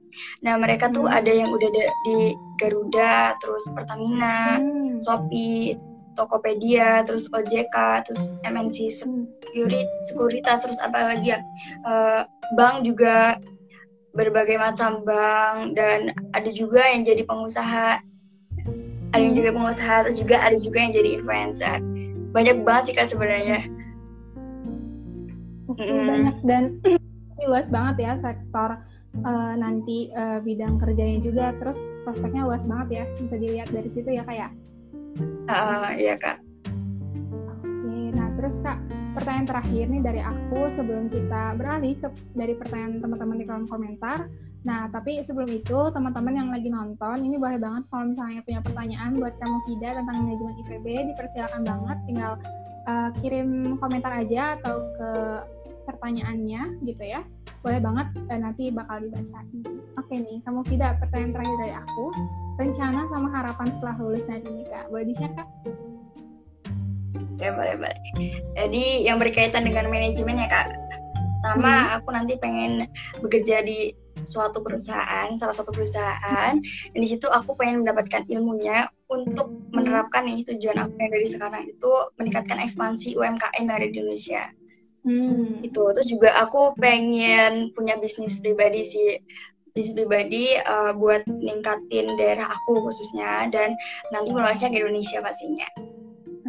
Nah 0.47 0.55
mereka 0.55 0.87
tuh 0.95 1.11
hmm. 1.11 1.17
ada 1.19 1.31
yang 1.31 1.51
udah 1.51 1.69
di 2.07 2.39
Garuda, 2.55 3.35
terus 3.43 3.67
Pertamina, 3.75 4.55
hmm. 4.63 5.03
Shopee, 5.03 5.75
Tokopedia, 6.15 7.03
terus 7.03 7.27
OJK, 7.31 8.07
terus 8.07 8.31
MNC 8.47 8.77
Security, 8.91 9.83
Sekuritas, 10.07 10.63
terus 10.63 10.79
apa 10.79 11.15
lagi 11.15 11.35
ya? 11.35 11.39
Uh, 11.83 12.23
bank 12.55 12.87
juga 12.87 13.39
berbagai 14.11 14.59
macam 14.59 15.03
bank 15.07 15.75
dan 15.75 16.11
ada 16.35 16.49
juga 16.51 16.83
yang 16.83 17.07
jadi 17.07 17.23
pengusaha. 17.23 17.99
Ada 19.11 19.21
yang 19.21 19.35
juga 19.35 19.49
pengusaha 19.51 19.93
atau 20.07 20.13
juga 20.15 20.35
ada 20.39 20.55
juga 20.55 20.77
yang 20.79 20.93
jadi 20.95 21.09
influencer. 21.19 21.77
Banyak 22.31 22.63
banget 22.63 22.83
sih 22.91 22.95
kak 22.95 23.07
sebenarnya. 23.11 23.67
Oke, 25.67 25.83
mm. 25.83 26.07
banyak. 26.07 26.35
Dan 26.47 26.63
luas 27.51 27.67
banget 27.67 28.07
ya 28.07 28.11
sektor 28.15 28.79
uh, 29.27 29.53
nanti 29.59 30.11
uh, 30.15 30.39
bidang 30.39 30.79
kerjanya 30.79 31.19
juga. 31.19 31.51
Terus 31.59 31.79
prospeknya 32.07 32.47
luas 32.47 32.63
banget 32.63 32.87
ya 32.91 33.03
bisa 33.19 33.35
dilihat 33.35 33.67
dari 33.71 33.89
situ 33.91 34.07
ya 34.11 34.23
kak 34.23 34.35
ya? 34.35 34.49
Uh, 35.51 35.91
iya 35.99 36.15
kak 36.15 36.39
terus 38.51 38.67
kak 38.67 38.83
pertanyaan 39.15 39.47
terakhir 39.47 39.85
nih 39.87 40.03
dari 40.03 40.19
aku 40.19 40.67
sebelum 40.67 41.07
kita 41.07 41.55
beralih 41.55 41.95
ke 41.95 42.11
dari 42.35 42.51
pertanyaan 42.51 42.99
teman-teman 42.99 43.39
di 43.39 43.45
kolom 43.47 43.63
komentar. 43.71 44.27
Nah, 44.67 44.91
tapi 44.91 45.23
sebelum 45.23 45.47
itu 45.47 45.79
teman-teman 45.95 46.35
yang 46.35 46.49
lagi 46.51 46.67
nonton 46.67 47.23
ini 47.23 47.39
boleh 47.39 47.55
banget 47.55 47.87
kalau 47.87 48.11
misalnya 48.11 48.43
punya 48.43 48.59
pertanyaan 48.59 49.15
buat 49.15 49.39
kamu 49.39 49.57
Fida 49.63 49.89
tentang 50.03 50.15
manajemen 50.27 50.53
IPB 50.67 50.85
dipersilakan 51.15 51.61
banget 51.63 51.97
tinggal 52.03 52.31
uh, 52.91 53.09
kirim 53.23 53.79
komentar 53.79 54.11
aja 54.19 54.59
atau 54.59 54.83
ke 54.99 55.11
pertanyaannya 55.87 56.83
gitu 56.83 57.07
ya. 57.07 57.23
Boleh 57.63 57.79
banget 57.79 58.11
uh, 58.19 58.35
nanti 58.35 58.67
bakal 58.67 58.99
dibacain. 58.99 59.63
Oke 59.95 60.15
nih, 60.19 60.43
kamu 60.43 60.59
Fida 60.67 60.99
pertanyaan 60.99 61.39
terakhir 61.39 61.55
dari 61.55 61.73
aku. 61.79 62.05
Rencana 62.59 63.07
sama 63.07 63.31
harapan 63.31 63.67
setelah 63.71 63.95
lulus 63.95 64.27
nanti 64.27 64.51
nih 64.51 64.67
Kak. 64.67 64.91
Boleh 64.91 65.07
di-share 65.07 65.31
Kak? 65.39 65.47
Oke, 67.41 67.57
boleh, 67.57 67.73
boleh. 67.73 67.99
Jadi 68.53 68.85
yang 69.01 69.17
berkaitan 69.17 69.65
dengan 69.65 69.89
manajemen 69.89 70.37
ya, 70.37 70.45
Kak. 70.45 70.77
Pertama, 71.41 71.73
hmm. 71.73 71.93
aku 71.97 72.09
nanti 72.13 72.33
pengen 72.37 72.85
bekerja 73.17 73.65
di 73.65 73.97
suatu 74.21 74.61
perusahaan, 74.61 75.25
salah 75.41 75.55
satu 75.57 75.73
perusahaan. 75.73 76.53
Dan 76.61 76.99
di 77.01 77.09
situ 77.09 77.25
aku 77.25 77.57
pengen 77.57 77.81
mendapatkan 77.81 78.29
ilmunya 78.29 78.85
untuk 79.09 79.49
menerapkan 79.73 80.29
ini 80.29 80.45
tujuan 80.45 80.85
aku 80.85 80.93
yang 81.01 81.09
dari 81.17 81.25
sekarang 81.25 81.65
itu 81.65 81.91
meningkatkan 82.21 82.61
ekspansi 82.61 83.17
UMKM 83.17 83.65
yang 83.65 83.73
ada 83.73 83.89
di 83.89 83.97
Indonesia. 83.97 84.43
Hmm. 85.01 85.65
Itu 85.65 85.81
terus 85.97 86.13
juga 86.13 86.37
aku 86.37 86.77
pengen 86.77 87.73
punya 87.73 87.97
bisnis 87.97 88.37
pribadi 88.37 88.85
sih 88.85 89.17
bisnis 89.73 89.97
pribadi 89.97 90.53
uh, 90.61 90.93
buat 90.93 91.25
ningkatin 91.25 92.19
daerah 92.21 92.53
aku 92.53 92.85
khususnya 92.85 93.49
dan 93.49 93.73
nanti 94.13 94.29
meluasnya 94.29 94.69
ke 94.69 94.77
Indonesia 94.77 95.25
pastinya. 95.25 95.65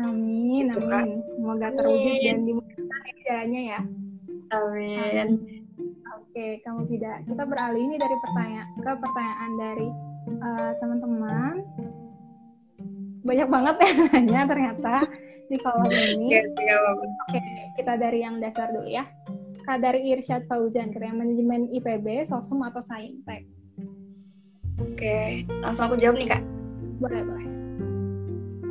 Amin, 0.02 0.68
gitu, 0.68 0.82
amin. 0.82 1.22
Semoga 1.30 1.68
terwujud 1.78 2.14
dan 2.22 2.40
dimudahkan 2.42 3.00
ya 3.06 3.14
jalannya 3.26 3.62
ya. 3.62 3.80
Amin. 4.52 5.28
Oke, 6.12 6.46
kamu 6.64 6.88
tidak. 6.88 7.24
Kita 7.28 7.42
beralih 7.44 7.82
ini 7.84 7.96
dari 8.00 8.16
pertanyaan 8.20 8.68
ke 8.80 8.90
pertanyaan 9.00 9.52
dari 9.56 9.88
uh, 10.40 10.72
teman-teman. 10.80 11.56
Banyak 13.22 13.48
banget 13.48 13.74
ya 13.78 13.90
nanya 14.10 14.40
ternyata 14.48 14.94
di 15.46 15.56
kolom 15.60 15.92
ini. 15.92 16.40
Oke, 17.28 17.40
kita 17.76 18.00
dari 18.00 18.24
yang 18.24 18.40
dasar 18.40 18.72
dulu 18.72 18.88
ya. 18.88 19.04
Kak 19.62 19.78
dari 19.78 20.10
Irsyad 20.10 20.50
Fauzan, 20.50 20.90
kira 20.90 21.14
manajemen 21.14 21.70
IPB, 21.70 22.26
Sosum 22.26 22.66
atau 22.66 22.82
Saintek? 22.82 23.46
Oke, 24.82 25.46
langsung 25.62 25.86
aku 25.86 25.96
jawab 26.02 26.18
nih 26.18 26.34
kak. 26.34 26.42
Boleh, 26.98 27.22
boleh. 27.22 27.51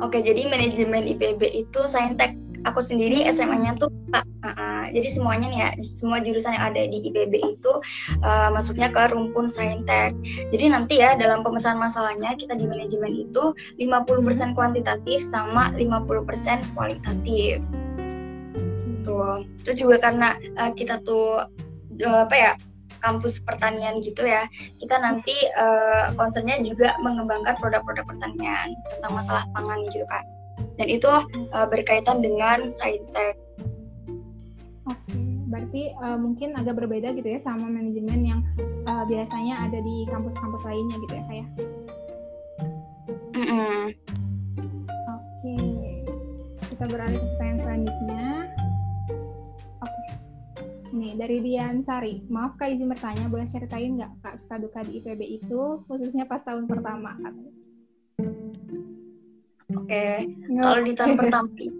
Oke, 0.02 0.18
jadi 0.18 0.50
manajemen 0.50 1.06
IPB 1.14 1.62
itu 1.62 1.80
saintek. 1.86 2.34
Aku 2.66 2.78
sendiri 2.78 3.26
SMA-nya 3.30 3.74
tuh 3.78 3.90
Pak. 4.10 4.22
Uh, 4.42 4.86
jadi 4.90 5.08
semuanya 5.10 5.46
nih 5.50 5.60
ya, 5.62 5.70
semua 5.82 6.18
jurusan 6.22 6.54
yang 6.54 6.74
ada 6.74 6.82
di 6.90 7.10
IPB 7.10 7.58
itu 7.58 7.72
uh, 8.22 8.50
masuknya 8.50 8.90
ke 8.90 9.02
rumpun 9.14 9.46
saintek. 9.46 10.14
Jadi 10.50 10.64
nanti 10.70 11.02
ya 11.02 11.14
dalam 11.14 11.46
pemecahan 11.46 11.78
masalahnya 11.78 12.34
kita 12.34 12.54
di 12.58 12.66
manajemen 12.66 13.14
itu 13.14 13.54
50% 13.78 13.86
hmm. 13.86 14.54
kuantitatif 14.58 15.22
sama 15.22 15.70
50% 15.74 16.74
kualitatif. 16.74 17.62
Gitu. 18.82 19.18
Terus 19.66 19.76
juga 19.78 20.02
karena 20.02 20.34
uh, 20.58 20.70
kita 20.74 20.98
tuh 21.06 21.46
uh, 22.02 22.20
apa 22.26 22.34
ya 22.34 22.52
kampus 23.02 23.42
pertanian 23.42 23.98
gitu 24.00 24.22
ya 24.24 24.46
kita 24.78 24.96
nanti 25.02 25.34
uh, 25.58 26.14
concernnya 26.14 26.62
juga 26.62 26.94
mengembangkan 27.02 27.58
produk-produk 27.58 28.06
pertanian 28.06 28.72
tentang 28.96 29.12
masalah 29.12 29.44
pangan 29.52 29.82
gitu 29.90 30.06
kan 30.06 30.24
dan 30.76 30.86
itu 30.88 31.08
uh, 31.08 31.66
berkaitan 31.68 32.24
dengan 32.24 32.72
saintek. 32.72 33.36
Oke, 34.88 35.14
berarti 35.46 35.94
uh, 36.02 36.18
mungkin 36.18 36.58
agak 36.58 36.80
berbeda 36.80 37.14
gitu 37.14 37.28
ya 37.28 37.38
sama 37.38 37.70
manajemen 37.70 38.20
yang 38.26 38.40
uh, 38.88 39.04
biasanya 39.06 39.68
ada 39.68 39.78
di 39.78 40.08
kampus-kampus 40.10 40.66
lainnya 40.66 40.96
gitu 41.06 41.14
ya 41.14 41.24
kayak. 41.30 41.48
Mm 43.32 43.46
-mm. 43.46 43.80
Oke, 45.12 45.56
kita 46.72 46.84
beralih 46.90 47.18
ke 47.18 47.26
pertanyaan 47.36 47.58
selanjutnya. 47.62 48.21
Nih, 50.92 51.16
dari 51.16 51.40
Dian 51.40 51.80
Sari. 51.80 52.20
Maaf 52.28 52.60
Kak 52.60 52.68
izin 52.68 52.92
bertanya, 52.92 53.24
boleh 53.32 53.48
ceritain 53.48 53.96
nggak 53.96 54.12
Kak 54.20 54.36
suka 54.36 54.60
duka 54.60 54.84
di 54.84 55.00
IPB 55.00 55.40
itu, 55.40 55.80
khususnya 55.88 56.28
pas 56.28 56.44
tahun 56.44 56.68
pertama? 56.68 57.16
Oke, 59.72 59.88
okay. 59.88 60.28
kalau 60.60 60.84
di 60.84 60.92
tahun 60.92 61.16
pertama 61.16 61.48
itu... 61.56 61.72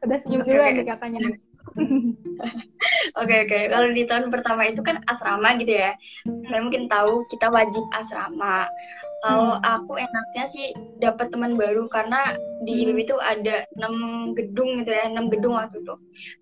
Udah 0.00 0.16
senyum 0.16 0.40
okay, 0.46 0.48
duluan 0.48 0.72
okay. 0.72 0.86
katanya. 0.88 1.20
Oke 1.20 1.28
oke, 1.28 3.20
okay, 3.20 3.40
okay. 3.44 3.62
kalau 3.68 3.88
di 3.92 4.04
tahun 4.08 4.26
pertama 4.32 4.62
itu 4.64 4.80
kan 4.80 5.04
asrama 5.04 5.60
gitu 5.60 5.76
ya. 5.76 5.92
Kalian 6.24 6.72
mungkin 6.72 6.88
tahu 6.88 7.28
kita 7.28 7.52
wajib 7.52 7.84
asrama. 7.92 8.64
Kalau 9.18 9.58
hmm. 9.58 9.66
aku 9.66 9.92
enaknya 9.98 10.44
sih 10.46 10.72
dapat 11.02 11.34
teman 11.34 11.58
baru 11.58 11.90
karena 11.90 12.38
di 12.62 12.86
IPB 12.86 12.96
hmm. 12.96 13.06
itu 13.10 13.16
ada 13.18 13.66
enam 13.76 13.94
gedung 14.32 14.80
gitu 14.80 14.94
ya, 14.94 15.04
enam 15.10 15.26
gedung 15.28 15.58
waktu 15.58 15.82
itu, 15.82 15.94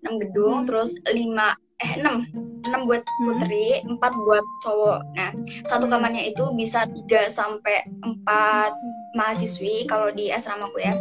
enam 0.05 0.13
gedung, 0.21 0.55
hmm. 0.61 0.67
terus 0.69 0.93
lima 1.09 1.57
eh 1.77 1.91
enam. 2.01 2.25
Enam 2.65 2.81
buat 2.89 3.05
hmm. 3.05 3.23
putri 3.25 3.67
empat 3.85 4.13
buat 4.25 4.45
cowok. 4.65 4.99
Nah 5.13 5.31
satu 5.69 5.85
hmm. 5.85 5.93
kamarnya 5.93 6.23
itu 6.25 6.43
bisa 6.57 6.89
tiga 6.89 7.29
sampai 7.29 7.85
empat 8.01 8.73
mahasiswi 9.13 9.85
kalau 9.85 10.09
di 10.09 10.33
asramaku 10.33 10.81
ya. 10.81 10.93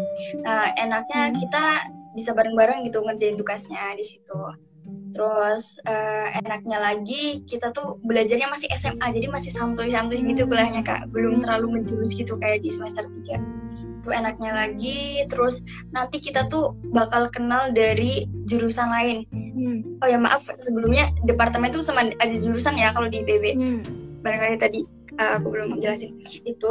Nah 0.45 0.73
enaknya 0.77 1.33
hmm. 1.33 1.37
kita 1.41 1.65
bisa 2.17 2.33
bareng-bareng 2.33 2.89
gitu 2.89 3.01
ngerjain 3.05 3.37
tugasnya 3.37 3.97
di 3.97 4.05
situ. 4.05 4.41
Terus 5.17 5.81
uh, 5.89 6.29
enaknya 6.45 6.77
lagi 6.77 7.41
kita 7.49 7.73
tuh 7.73 7.97
belajarnya 8.05 8.53
masih 8.53 8.69
SMA 8.77 9.17
jadi 9.17 9.33
masih 9.33 9.49
santuy-santuy 9.49 10.21
gitu 10.21 10.45
kuliahnya 10.45 10.85
kak. 10.85 11.09
Belum 11.09 11.41
terlalu 11.41 11.81
menjurus 11.81 12.13
gitu 12.13 12.37
kayak 12.37 12.61
di 12.61 12.69
semester 12.69 13.09
3 13.09 13.86
itu 14.07 14.15
enaknya 14.15 14.55
lagi 14.55 15.27
terus 15.27 15.67
nanti 15.91 16.23
kita 16.23 16.47
tuh 16.47 16.79
bakal 16.95 17.27
kenal 17.35 17.75
dari 17.75 18.31
jurusan 18.47 18.87
lain 18.87 19.27
hmm. 19.35 19.99
oh 19.99 20.07
ya 20.07 20.15
maaf 20.15 20.47
sebelumnya 20.63 21.11
departemen 21.27 21.75
itu 21.75 21.83
sama 21.83 22.15
ada 22.23 22.35
jurusan 22.39 22.79
ya 22.79 22.95
kalau 22.95 23.11
di 23.11 23.27
IPB 23.27 23.45
hmm. 23.59 23.81
barangkali 24.23 24.57
tadi 24.63 24.81
uh, 25.19 25.43
aku 25.43 25.51
belum 25.51 25.75
menjelaskan 25.75 26.15
itu 26.47 26.71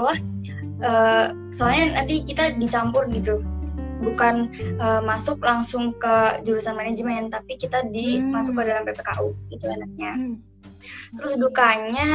uh, 0.79 1.35
soalnya 1.51 1.99
nanti 1.99 2.23
kita 2.23 2.55
dicampur 2.55 3.03
gitu 3.11 3.43
bukan 3.99 4.47
uh, 4.79 5.03
masuk 5.03 5.43
langsung 5.43 5.91
ke 5.99 6.39
jurusan 6.47 6.79
manajemen 6.79 7.27
tapi 7.27 7.59
kita 7.59 7.83
di 7.91 8.23
hmm. 8.23 8.31
ke 8.31 8.61
dalam 8.63 8.87
PPKU 8.87 9.27
itu 9.51 9.65
enaknya 9.67 10.11
hmm. 10.15 10.35
terus 11.19 11.35
dukanya 11.35 12.07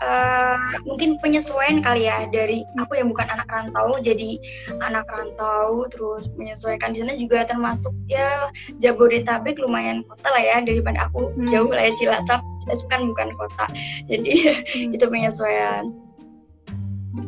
uh, 0.00 0.56
mungkin 0.88 1.20
penyesuaian 1.20 1.84
kali 1.84 2.08
ya 2.08 2.26
dari 2.32 2.64
aku 2.80 2.98
yang 2.98 3.08
bukan 3.12 3.28
anak 3.28 3.48
rantau 3.48 4.00
jadi 4.00 4.40
anak 4.84 5.06
rantau 5.06 5.86
terus 5.92 6.32
menyesuaikan 6.34 6.92
di 6.96 7.04
sana 7.04 7.14
juga 7.16 7.44
termasuk 7.46 7.92
ya 8.08 8.48
Jabodetabek 8.80 9.60
lumayan 9.60 10.02
kota 10.08 10.28
lah 10.32 10.42
ya 10.42 10.56
daripada 10.64 11.08
aku 11.08 11.30
hmm. 11.36 11.48
jauh 11.52 11.70
lah 11.70 11.88
ya 11.88 11.92
Cilacap 11.96 12.40
Cilacap 12.64 12.88
kan 12.88 13.00
bukan 13.06 13.28
kota 13.36 13.66
jadi 14.08 14.32
hmm. 14.56 14.96
itu 14.96 15.04
penyesuaian 15.06 15.92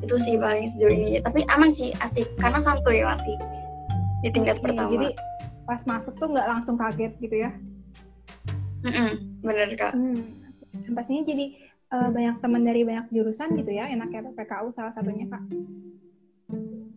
itu 0.03 0.17
sih 0.19 0.35
paling 0.39 0.67
sejauh 0.67 0.95
ini 0.95 1.19
tapi 1.23 1.47
aman 1.51 1.71
sih 1.71 1.95
asik 2.03 2.27
karena 2.39 2.59
santuy 2.59 3.03
masih 3.03 3.35
di 4.23 4.31
tingkat 4.31 4.59
Oke, 4.63 4.71
pertama 4.71 4.95
jadi 4.95 5.09
pas 5.67 5.83
masuk 5.87 6.15
tuh 6.19 6.31
nggak 6.31 6.47
langsung 6.47 6.79
kaget 6.79 7.13
gitu 7.19 7.37
ya 7.47 7.51
mm 8.83 8.93
-mm, 8.93 9.11
bener 9.43 9.69
kak 9.79 9.93
hmm. 9.95 10.23
pastinya 10.95 11.23
jadi 11.27 11.62
uh, 11.93 12.09
banyak 12.09 12.37
teman 12.41 12.63
dari 12.65 12.83
banyak 12.83 13.07
jurusan 13.13 13.55
gitu 13.61 13.71
ya 13.71 13.87
enaknya 13.93 14.25
PPKU 14.33 14.73
salah 14.73 14.91
satunya 14.91 15.29
kak. 15.29 15.45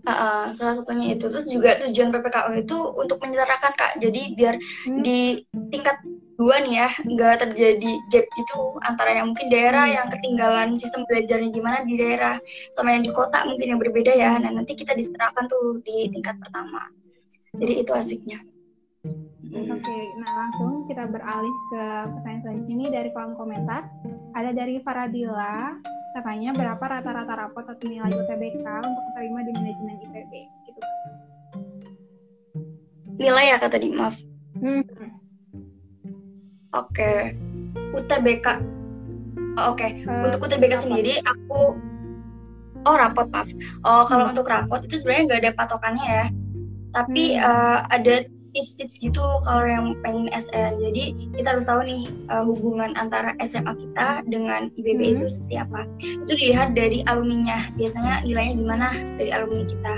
Uh, 0.06 0.54
salah 0.54 0.78
satunya 0.78 1.18
itu. 1.18 1.26
Terus 1.28 1.46
juga 1.50 1.82
tujuan 1.82 2.14
PPKU 2.14 2.52
itu 2.62 2.78
untuk 2.96 3.18
menyetarakan 3.20 3.74
kak. 3.76 3.92
Jadi 4.00 4.22
biar 4.38 4.56
hmm. 4.58 5.02
di 5.04 5.44
tingkat 5.74 6.00
dua 6.36 6.60
nih 6.60 6.84
ya 6.84 6.90
nggak 6.92 7.36
terjadi 7.48 7.92
gap 8.12 8.28
gitu 8.36 8.76
antara 8.84 9.24
yang 9.24 9.32
mungkin 9.32 9.48
daerah 9.48 9.88
yang 9.88 10.12
ketinggalan 10.12 10.76
sistem 10.76 11.08
belajarnya 11.08 11.48
gimana 11.48 11.88
di 11.88 11.96
daerah 11.96 12.36
sama 12.76 12.92
yang 12.92 13.08
di 13.08 13.12
kota 13.16 13.48
mungkin 13.48 13.76
yang 13.76 13.80
berbeda 13.82 14.14
ya. 14.14 14.36
Nah 14.40 14.52
nanti 14.52 14.76
kita 14.76 14.94
diserahkan 14.94 15.48
tuh 15.48 15.80
di 15.82 16.12
tingkat 16.12 16.38
pertama. 16.40 16.86
Jadi 17.56 17.74
itu 17.82 17.92
asiknya. 17.96 18.40
Hmm. 19.06 19.70
oke 19.70 19.86
okay, 19.86 20.04
nah 20.18 20.32
langsung 20.42 20.90
kita 20.90 21.06
beralih 21.06 21.56
ke 21.70 21.84
pertanyaan 22.18 22.42
selanjutnya 22.42 22.74
ini 22.74 22.86
dari 22.90 23.10
kolom 23.14 23.38
komentar 23.38 23.86
ada 24.36 24.52
dari 24.52 24.84
Faradila 24.84 25.80
katanya 26.16 26.52
berapa 26.56 26.84
rata-rata 26.84 27.34
rapot 27.36 27.64
atau 27.64 27.86
nilai 27.88 28.12
UTBK 28.12 28.66
untuk 28.84 29.06
terima 29.16 29.40
di 29.44 29.52
manajemen 29.56 29.96
IPB 30.04 30.32
gitu 30.68 30.82
nilai 33.16 33.56
ya 33.56 33.58
kata 33.60 33.80
di 33.80 33.90
maaf 33.96 34.16
hmm 34.60 35.16
Oke. 36.76 36.92
Okay. 36.92 37.20
UTBK. 37.96 38.48
Oh, 39.56 39.72
Oke. 39.72 39.80
Okay. 39.80 39.92
Uh, 40.04 40.28
untuk 40.28 40.52
UTBK 40.52 40.76
rapot. 40.76 40.84
sendiri 40.84 41.14
aku 41.24 41.80
Oh, 42.86 42.94
rapot, 42.94 43.26
maaf. 43.34 43.50
Oh, 43.82 44.06
kalau 44.06 44.30
hmm. 44.30 44.38
untuk 44.38 44.46
rapot 44.46 44.78
itu 44.86 45.02
sebenarnya 45.02 45.24
nggak 45.26 45.42
ada 45.42 45.52
patokannya 45.58 46.06
ya. 46.06 46.26
Tapi 46.94 47.24
hmm. 47.34 47.42
uh, 47.42 47.80
ada 47.90 48.16
tips-tips 48.56 49.04
gitu 49.04 49.22
kalau 49.44 49.68
yang 49.68 49.86
pengen 50.00 50.32
SN. 50.32 50.80
Jadi 50.80 51.36
kita 51.36 51.60
harus 51.60 51.68
tahu 51.68 51.84
nih 51.84 52.08
uh, 52.32 52.48
hubungan 52.48 52.96
antara 52.96 53.36
SMA 53.44 53.76
kita 53.76 54.24
dengan 54.32 54.72
IBB 54.80 55.00
hmm. 55.04 55.14
itu 55.20 55.24
seperti 55.28 55.56
apa. 55.60 55.84
Itu 56.00 56.34
dilihat 56.40 56.72
dari 56.74 57.04
alumninya. 57.12 57.60
Biasanya 57.76 58.24
nilainya 58.24 58.56
gimana 58.56 58.88
dari 59.20 59.30
alumni 59.36 59.68
kita. 59.68 59.96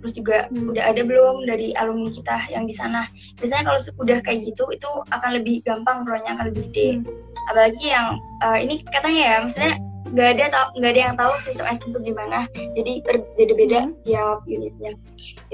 Terus 0.00 0.12
juga 0.14 0.36
hmm. 0.48 0.70
udah 0.70 0.84
ada 0.94 1.02
belum 1.02 1.36
dari 1.50 1.74
alumni 1.74 2.08
kita 2.14 2.36
yang 2.54 2.70
di 2.70 2.74
sana. 2.78 3.02
Biasanya 3.42 3.62
kalau 3.66 3.80
udah 4.06 4.18
kayak 4.22 4.46
gitu 4.46 4.64
itu 4.70 4.90
akan 5.10 5.30
lebih 5.42 5.66
gampang 5.66 6.06
rohnya 6.06 6.38
akan 6.38 6.54
lebih 6.54 6.70
gede. 6.70 6.88
Hmm. 7.02 7.04
Apalagi 7.50 7.84
yang 7.90 8.06
uh, 8.46 8.58
ini 8.58 8.86
katanya 8.86 9.20
ya, 9.20 9.36
maksudnya 9.42 9.74
nggak 10.06 10.38
ada 10.38 10.44
nggak 10.78 10.90
ada 10.94 11.00
yang 11.10 11.14
tahu 11.18 11.32
sistem 11.42 11.66
S 11.66 11.82
itu 11.82 11.98
gimana. 11.98 12.46
Jadi 12.78 13.02
berbeda-beda 13.02 13.90
hmm. 13.90 13.94
tiap 14.06 14.46
unitnya 14.46 14.94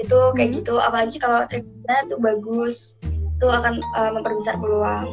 itu 0.01 0.19
kayak 0.33 0.49
hmm. 0.53 0.57
gitu 0.61 0.75
apalagi 0.81 1.17
kalau 1.21 1.45
triknya 1.45 1.97
tuh 2.09 2.19
bagus 2.19 2.97
itu 3.03 3.47
akan 3.47 3.81
uh, 3.97 4.11
memperbesar 4.15 4.57
peluang 4.57 5.11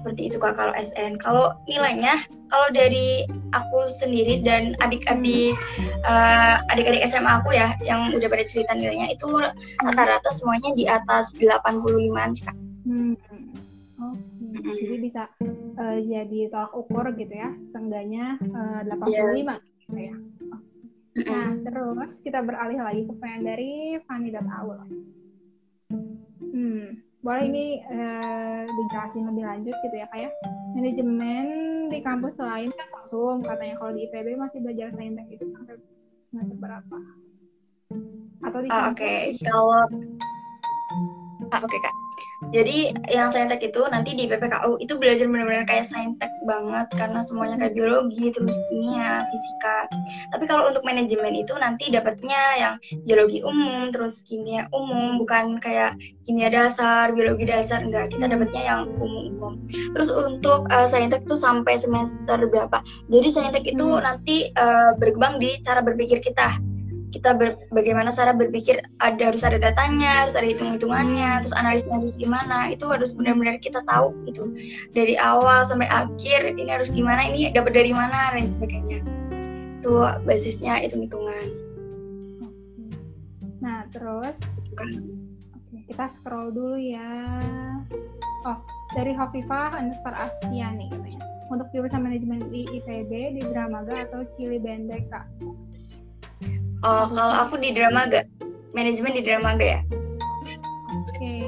seperti 0.00 0.32
itu 0.32 0.36
kak 0.40 0.56
kalau 0.56 0.72
SN 0.80 1.20
kalau 1.20 1.52
nilainya 1.68 2.16
kalau 2.50 2.68
dari 2.72 3.28
aku 3.52 3.86
sendiri 3.86 4.40
dan 4.42 4.74
adik-adik 4.82 5.54
uh, 6.08 6.56
adik-adik 6.72 7.04
SMA 7.06 7.28
aku 7.28 7.52
ya 7.54 7.76
yang 7.84 8.10
udah 8.16 8.26
pada 8.26 8.44
cerita 8.48 8.72
nilainya 8.74 9.12
itu 9.12 9.28
rata-rata 9.84 10.30
semuanya 10.34 10.72
di 10.74 10.88
atas 10.88 11.36
85an 11.36 12.30
sih 12.34 12.44
kak. 12.48 12.56
Hmm. 12.88 13.14
Hmm. 14.00 14.16
jadi 14.66 14.96
bisa 14.98 15.22
uh, 15.78 15.98
jadi 16.00 16.48
tolak 16.50 16.72
ukur 16.74 17.06
gitu 17.14 17.32
ya, 17.36 17.52
seenggaknya 17.70 18.40
uh, 18.56 18.82
85 18.88 19.12
yeah. 19.12 19.58
gitu 19.84 19.98
ya. 20.00 20.14
Nah, 21.10 21.58
terus 21.66 22.22
kita 22.22 22.38
beralih 22.38 22.78
lagi 22.78 23.02
ke 23.02 23.10
pertanyaan 23.10 23.42
dari 23.42 23.98
Fanny 24.06 24.30
dan 24.30 24.46
Aul. 24.46 24.78
Hmm, 26.38 27.02
boleh 27.20 27.44
ini 27.50 27.66
uh, 27.82 28.62
dijelasin 28.64 29.26
lebih 29.26 29.44
lanjut 29.44 29.74
gitu 29.74 29.96
ya 29.98 30.06
kayak 30.14 30.30
ya? 30.30 30.30
manajemen 30.78 31.46
di 31.90 31.98
kampus 31.98 32.38
lain 32.38 32.70
kan 32.70 32.86
langsung 32.94 33.42
katanya 33.42 33.74
kalau 33.82 33.92
di 33.92 34.06
IPB 34.06 34.38
masih 34.38 34.58
belajar 34.62 34.94
saintek 34.94 35.26
itu 35.34 35.44
sampai 35.50 35.74
semester 36.22 36.56
berapa? 36.62 36.96
Atau 38.46 38.60
di 38.62 38.70
uh, 38.70 38.94
Oke, 38.94 39.02
okay. 39.02 39.22
kalau 39.42 39.82
ah, 41.50 41.58
oke 41.58 41.66
okay, 41.66 41.80
kak 41.82 41.99
jadi 42.48 42.96
yang 43.12 43.28
saintek 43.28 43.60
itu 43.60 43.84
nanti 43.92 44.16
di 44.16 44.24
PPKU 44.24 44.80
itu 44.80 44.96
belajar 44.96 45.28
benar-benar 45.28 45.68
kayak 45.68 45.84
saintek 45.84 46.32
banget 46.48 46.88
karena 46.96 47.20
semuanya 47.20 47.60
kayak 47.60 47.76
biologi, 47.76 48.32
terus 48.32 48.56
kimia, 48.72 49.28
fisika. 49.28 49.78
Tapi 50.32 50.44
kalau 50.48 50.72
untuk 50.72 50.80
manajemen 50.80 51.36
itu 51.36 51.52
nanti 51.60 51.92
dapatnya 51.92 52.40
yang 52.56 52.74
biologi 53.04 53.44
umum, 53.44 53.92
terus 53.92 54.24
kimia 54.24 54.64
umum, 54.72 55.20
bukan 55.20 55.60
kayak 55.60 56.00
kimia 56.24 56.48
dasar, 56.48 57.12
biologi 57.12 57.44
dasar 57.44 57.84
enggak. 57.84 58.08
Kita 58.08 58.24
dapatnya 58.24 58.62
yang 58.64 58.80
umum-umum. 58.88 59.60
Terus 59.92 60.08
untuk 60.08 60.64
uh, 60.72 60.88
saintek 60.88 61.28
itu 61.28 61.36
sampai 61.36 61.76
semester 61.76 62.40
berapa? 62.48 62.80
Jadi 63.12 63.28
saintek 63.28 63.68
itu 63.68 63.84
hmm. 63.84 64.00
nanti 64.00 64.48
uh, 64.56 64.96
berkembang 64.96 65.36
di 65.36 65.60
cara 65.60 65.84
berpikir 65.84 66.24
kita 66.24 66.69
kita 67.10 67.34
ber, 67.34 67.58
bagaimana 67.74 68.14
cara 68.14 68.30
berpikir 68.32 68.78
ada 69.02 69.30
harus 69.30 69.42
ada 69.42 69.58
datanya 69.58 70.24
harus 70.26 70.38
ada 70.38 70.46
hitung 70.46 70.74
hitungannya 70.74 71.42
terus 71.42 71.54
analisnya 71.58 71.98
harus 71.98 72.14
gimana 72.14 72.70
itu 72.70 72.86
harus 72.86 73.10
benar-benar 73.14 73.58
kita 73.58 73.82
tahu 73.86 74.14
gitu. 74.30 74.54
Dari 74.94 75.18
awal 75.18 75.66
sampai 75.66 75.90
akhir 75.90 76.54
ini 76.54 76.70
harus 76.70 76.94
gimana 76.94 77.26
ini 77.26 77.50
dapat 77.50 77.74
dari 77.74 77.90
mana 77.90 78.34
dan 78.34 78.46
sebagainya. 78.46 79.02
Itu 79.82 80.02
basisnya 80.24 80.80
hitung 80.80 81.04
hitungan 81.04 81.70
nah 83.60 83.84
terus? 83.92 84.40
Oke 84.72 85.20
kita 85.90 86.06
scroll 86.14 86.54
dulu 86.54 86.78
ya. 86.78 87.38
Oh 88.46 88.58
dari 88.94 89.10
Hovifa 89.14 89.74
underscore 89.74 90.16
Astia 90.16 90.70
nih 90.74 90.88
katanya. 90.90 91.22
Untuk 91.50 91.66
jurusan 91.74 92.06
manajemen 92.06 92.46
di 92.54 92.62
IPB 92.62 93.10
di 93.38 93.42
Dramaga 93.50 94.06
atau 94.06 94.22
Cili 94.38 94.62
Bendeka 94.62 95.26
Oh, 96.80 97.04
kalau 97.12 97.36
aku 97.44 97.60
di 97.60 97.76
drama 97.76 98.08
gak 98.08 98.24
manajemen 98.72 99.12
di 99.12 99.20
drama 99.20 99.52
gak 99.60 99.68
ya? 99.68 99.80
Oke. 100.96 101.12
Okay. 101.12 101.44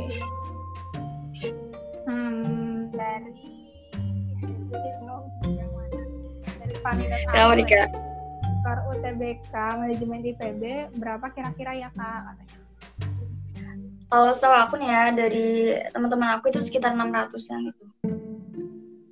Hmm, 2.04 2.92
dari 2.92 3.32
dari 6.84 7.56
nih 7.56 7.64
kak? 7.64 7.88
UTBK 8.92 9.54
manajemen 9.56 10.20
di 10.20 10.32
PB 10.36 10.62
berapa 11.00 11.26
kira-kira 11.32 11.80
ya 11.80 11.88
kak 11.96 12.20
katanya? 12.28 12.56
Kalau 14.12 14.30
setahu 14.36 14.56
aku 14.68 14.74
nih 14.76 14.88
ya 14.92 15.02
dari 15.16 15.48
teman-teman 15.96 16.36
aku 16.36 16.52
itu 16.52 16.60
sekitar 16.60 16.92
600-an 16.92 17.72
itu. 17.72 17.84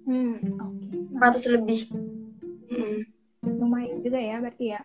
Hmm, 0.04 0.36
oke. 0.60 0.84
Okay. 1.16 1.48
100 1.48 1.56
lebih. 1.56 1.80
Hmm. 2.68 3.08
Lumayan 3.40 4.04
juga 4.04 4.20
ya 4.20 4.36
berarti 4.44 4.76
ya. 4.76 4.80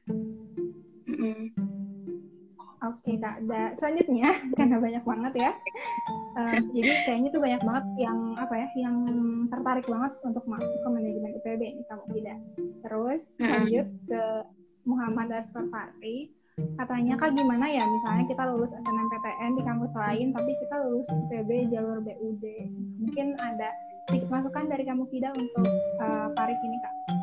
Oke 2.86 3.18
kak, 3.18 3.42
da, 3.50 3.74
selanjutnya 3.74 4.30
karena 4.60 4.78
banyak 4.78 5.04
banget 5.08 5.34
ya, 5.42 5.52
uh, 6.38 6.60
jadi 6.70 6.92
kayaknya 7.08 7.30
tuh 7.34 7.42
banyak 7.42 7.62
banget 7.66 7.86
yang 7.98 8.20
apa 8.38 8.54
ya, 8.54 8.68
yang 8.78 8.98
tertarik 9.50 9.88
banget 9.90 10.14
untuk 10.22 10.46
masuk 10.46 10.78
ke 10.84 10.90
manajemen 10.94 11.34
IPB 11.42 11.62
ini 11.66 11.84
kamu 11.90 12.04
tidak. 12.14 12.38
Terus 12.86 13.24
lanjut 13.42 13.88
ke 14.06 14.24
Muhammad 14.86 15.34
Asfar 15.34 15.66
Fahri, 15.74 16.30
katanya 16.78 17.18
kak 17.18 17.34
gimana 17.34 17.66
ya, 17.66 17.82
misalnya 17.90 18.26
kita 18.30 18.44
lulus 18.54 18.70
SNMPTN 18.70 19.52
di 19.58 19.64
kampus 19.66 19.94
lain, 19.98 20.28
tapi 20.30 20.52
kita 20.62 20.76
lulus 20.86 21.10
IPB 21.10 21.74
jalur 21.74 22.06
BUD, 22.06 22.44
mungkin 23.02 23.34
ada 23.42 23.74
sedikit 24.06 24.30
masukan 24.30 24.70
dari 24.70 24.86
kamu 24.86 25.10
tidak 25.10 25.34
untuk 25.34 25.66
uh, 26.06 26.30
Farid 26.38 26.60
ini 26.62 26.78
kak? 26.86 27.14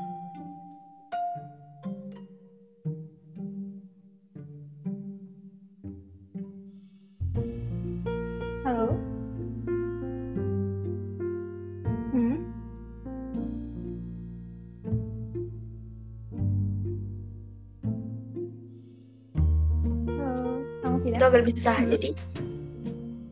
Susah 21.41 21.79
jadi 21.89 22.11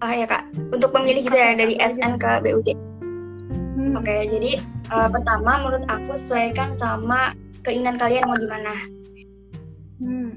ah 0.01 0.17
ya 0.17 0.25
kak 0.25 0.49
untuk 0.73 0.91
memilih 0.97 1.29
gitu 1.29 1.37
ya 1.37 1.53
dari 1.53 1.77
SN 1.77 2.17
ke 2.17 2.41
BUD 2.41 2.69
hmm. 2.73 3.93
oke 4.01 4.05
okay, 4.05 4.25
jadi 4.33 4.65
uh, 4.89 5.09
pertama 5.13 5.61
menurut 5.61 5.85
aku 5.93 6.17
sesuaikan 6.17 6.73
sama 6.73 7.37
keinginan 7.61 8.01
kalian 8.01 8.25
mau 8.25 8.41
di 8.41 8.49
mana 8.49 8.75
hmm. 10.01 10.33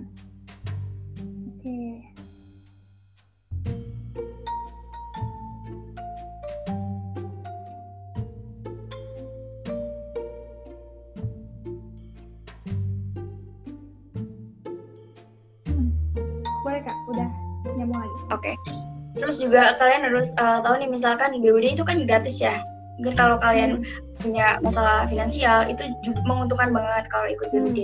Juga 19.37 19.77
kalian 19.77 20.09
harus 20.09 20.33
uh, 20.41 20.63
tahu 20.65 20.81
nih 20.81 20.89
misalkan 20.89 21.33
di 21.35 21.39
BUD 21.43 21.77
itu 21.77 21.83
kan 21.85 22.05
gratis 22.05 22.41
ya. 22.41 22.61
Mungkin 23.01 23.17
kalau 23.17 23.37
kalian 23.41 23.81
punya 24.21 24.61
masalah 24.61 25.09
finansial 25.09 25.65
itu 25.65 25.83
juga 26.05 26.21
menguntungkan 26.29 26.69
banget 26.69 27.09
kalau 27.09 27.27
ikut 27.29 27.49
BUD. 27.49 27.79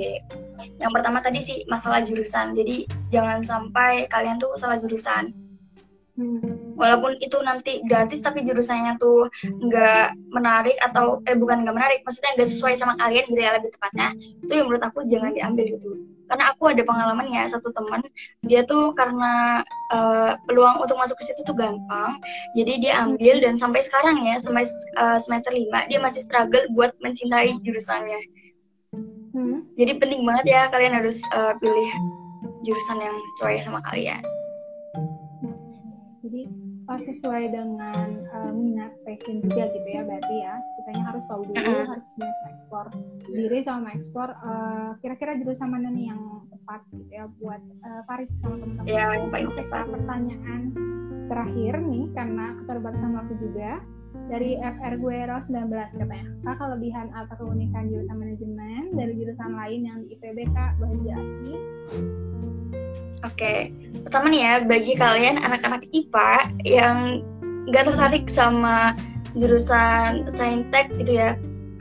Yang 0.79 0.91
pertama 0.93 1.19
tadi 1.21 1.39
sih 1.41 1.65
masalah 1.69 2.01
jurusan. 2.05 2.53
Jadi 2.53 2.85
jangan 3.09 3.41
sampai 3.41 4.05
kalian 4.09 4.37
tuh 4.37 4.53
salah 4.57 4.77
jurusan. 4.77 5.33
Hmm. 6.17 6.68
Walaupun 6.79 7.19
itu 7.19 7.35
nanti 7.43 7.83
gratis 7.83 8.23
tapi 8.23 8.47
jurusannya 8.47 8.95
tuh 8.95 9.27
nggak 9.43 10.31
menarik 10.31 10.79
atau 10.79 11.19
eh 11.27 11.35
bukan 11.35 11.67
nggak 11.67 11.75
menarik, 11.75 11.99
maksudnya 12.07 12.39
nggak 12.39 12.49
sesuai 12.49 12.73
sama 12.79 12.95
kalian 12.95 13.27
gitu 13.27 13.41
ya 13.43 13.51
lebih 13.59 13.75
tepatnya. 13.75 14.15
Itu 14.15 14.51
yang 14.55 14.71
menurut 14.71 14.83
aku 14.87 15.03
jangan 15.11 15.35
diambil 15.35 15.75
gitu. 15.75 15.91
Karena 16.31 16.53
aku 16.53 16.71
ada 16.71 16.85
pengalaman 16.85 17.27
ya 17.33 17.43
satu 17.49 17.73
teman 17.73 18.05
dia 18.45 18.61
tuh 18.63 18.93
karena 18.93 19.65
uh, 19.91 20.37
peluang 20.47 20.79
untuk 20.79 20.95
masuk 20.95 21.17
ke 21.19 21.25
situ 21.27 21.41
tuh 21.41 21.57
gampang, 21.57 22.21
jadi 22.53 22.73
dia 22.79 22.93
ambil 23.01 23.41
dan 23.41 23.57
sampai 23.59 23.81
sekarang 23.81 24.23
ya 24.23 24.37
semester 24.39 24.77
uh, 25.01 25.17
semester 25.17 25.51
5 25.51 25.89
dia 25.89 25.99
masih 25.99 26.21
struggle 26.21 26.63
buat 26.77 26.93
mencintai 27.01 27.59
jurusannya. 27.65 28.21
Hmm. 29.33 29.67
Jadi 29.73 29.91
penting 29.97 30.21
banget 30.21 30.45
ya 30.53 30.61
kalian 30.69 31.01
harus 31.01 31.19
uh, 31.33 31.57
pilih 31.57 31.89
jurusan 32.63 33.01
yang 33.01 33.15
sesuai 33.35 33.65
sama 33.65 33.81
kalian 33.89 34.21
sesuai 36.99 37.51
dengan 37.51 38.07
uh, 38.29 38.51
minat 38.51 38.93
passion 39.07 39.41
juga 39.43 39.71
gitu 39.71 39.87
ya 39.89 40.01
berarti 40.03 40.35
ya. 40.43 40.55
Kitanya 40.79 41.03
harus 41.09 41.23
tahu 41.27 41.41
dulu 41.47 41.73
harus 41.87 42.07
bisa 42.19 42.45
ekspor 42.51 42.85
diri 43.31 43.59
sama 43.63 43.89
ekspor 43.95 44.29
uh, 44.43 44.93
kira-kira 45.01 45.39
jurusan 45.39 45.71
mana 45.71 45.89
nih 45.89 46.11
yang 46.11 46.21
tepat 46.51 46.81
gitu 46.93 47.11
ya 47.11 47.25
buat 47.41 47.61
uh, 47.61 48.01
Farid 48.05 48.29
sama 48.37 48.61
teman-teman. 48.61 48.87
Ya 48.87 49.05
yang 49.17 49.31
paling 49.33 49.53
tepat. 49.55 49.85
Pertanyaan 49.89 50.61
terakhir 51.29 51.73
nih 51.85 52.05
karena 52.17 52.45
keterbatasan 52.63 53.11
waktu 53.13 53.33
juga 53.37 53.71
dari 54.29 54.57
FR 54.57 54.93
Guero 55.01 55.37
19 55.41 55.69
katanya. 55.73 56.27
Kak 56.45 56.55
kelebihan 56.61 57.07
atau 57.13 57.35
keunikan 57.41 57.89
jurusan 57.89 58.17
manajemen? 58.17 58.93
Dari 58.93 59.13
jurusan 59.17 59.51
lain 59.57 59.81
yang 59.85 59.97
di 60.05 60.17
IPB 60.17 60.37
kak 60.53 60.77
boleh 60.77 60.97
dijelasin 61.01 61.61
Oke, 63.27 63.75
pertama 64.07 64.31
nih 64.31 64.41
ya 64.41 64.53
bagi 64.63 64.93
kalian 64.95 65.43
anak-anak 65.43 65.83
IPA 65.91 66.31
yang 66.63 66.97
nggak 67.67 67.91
tertarik 67.91 68.25
sama 68.31 68.95
jurusan 69.35 70.25
saintek 70.31 70.89
gitu 70.97 71.19
ya 71.19 71.35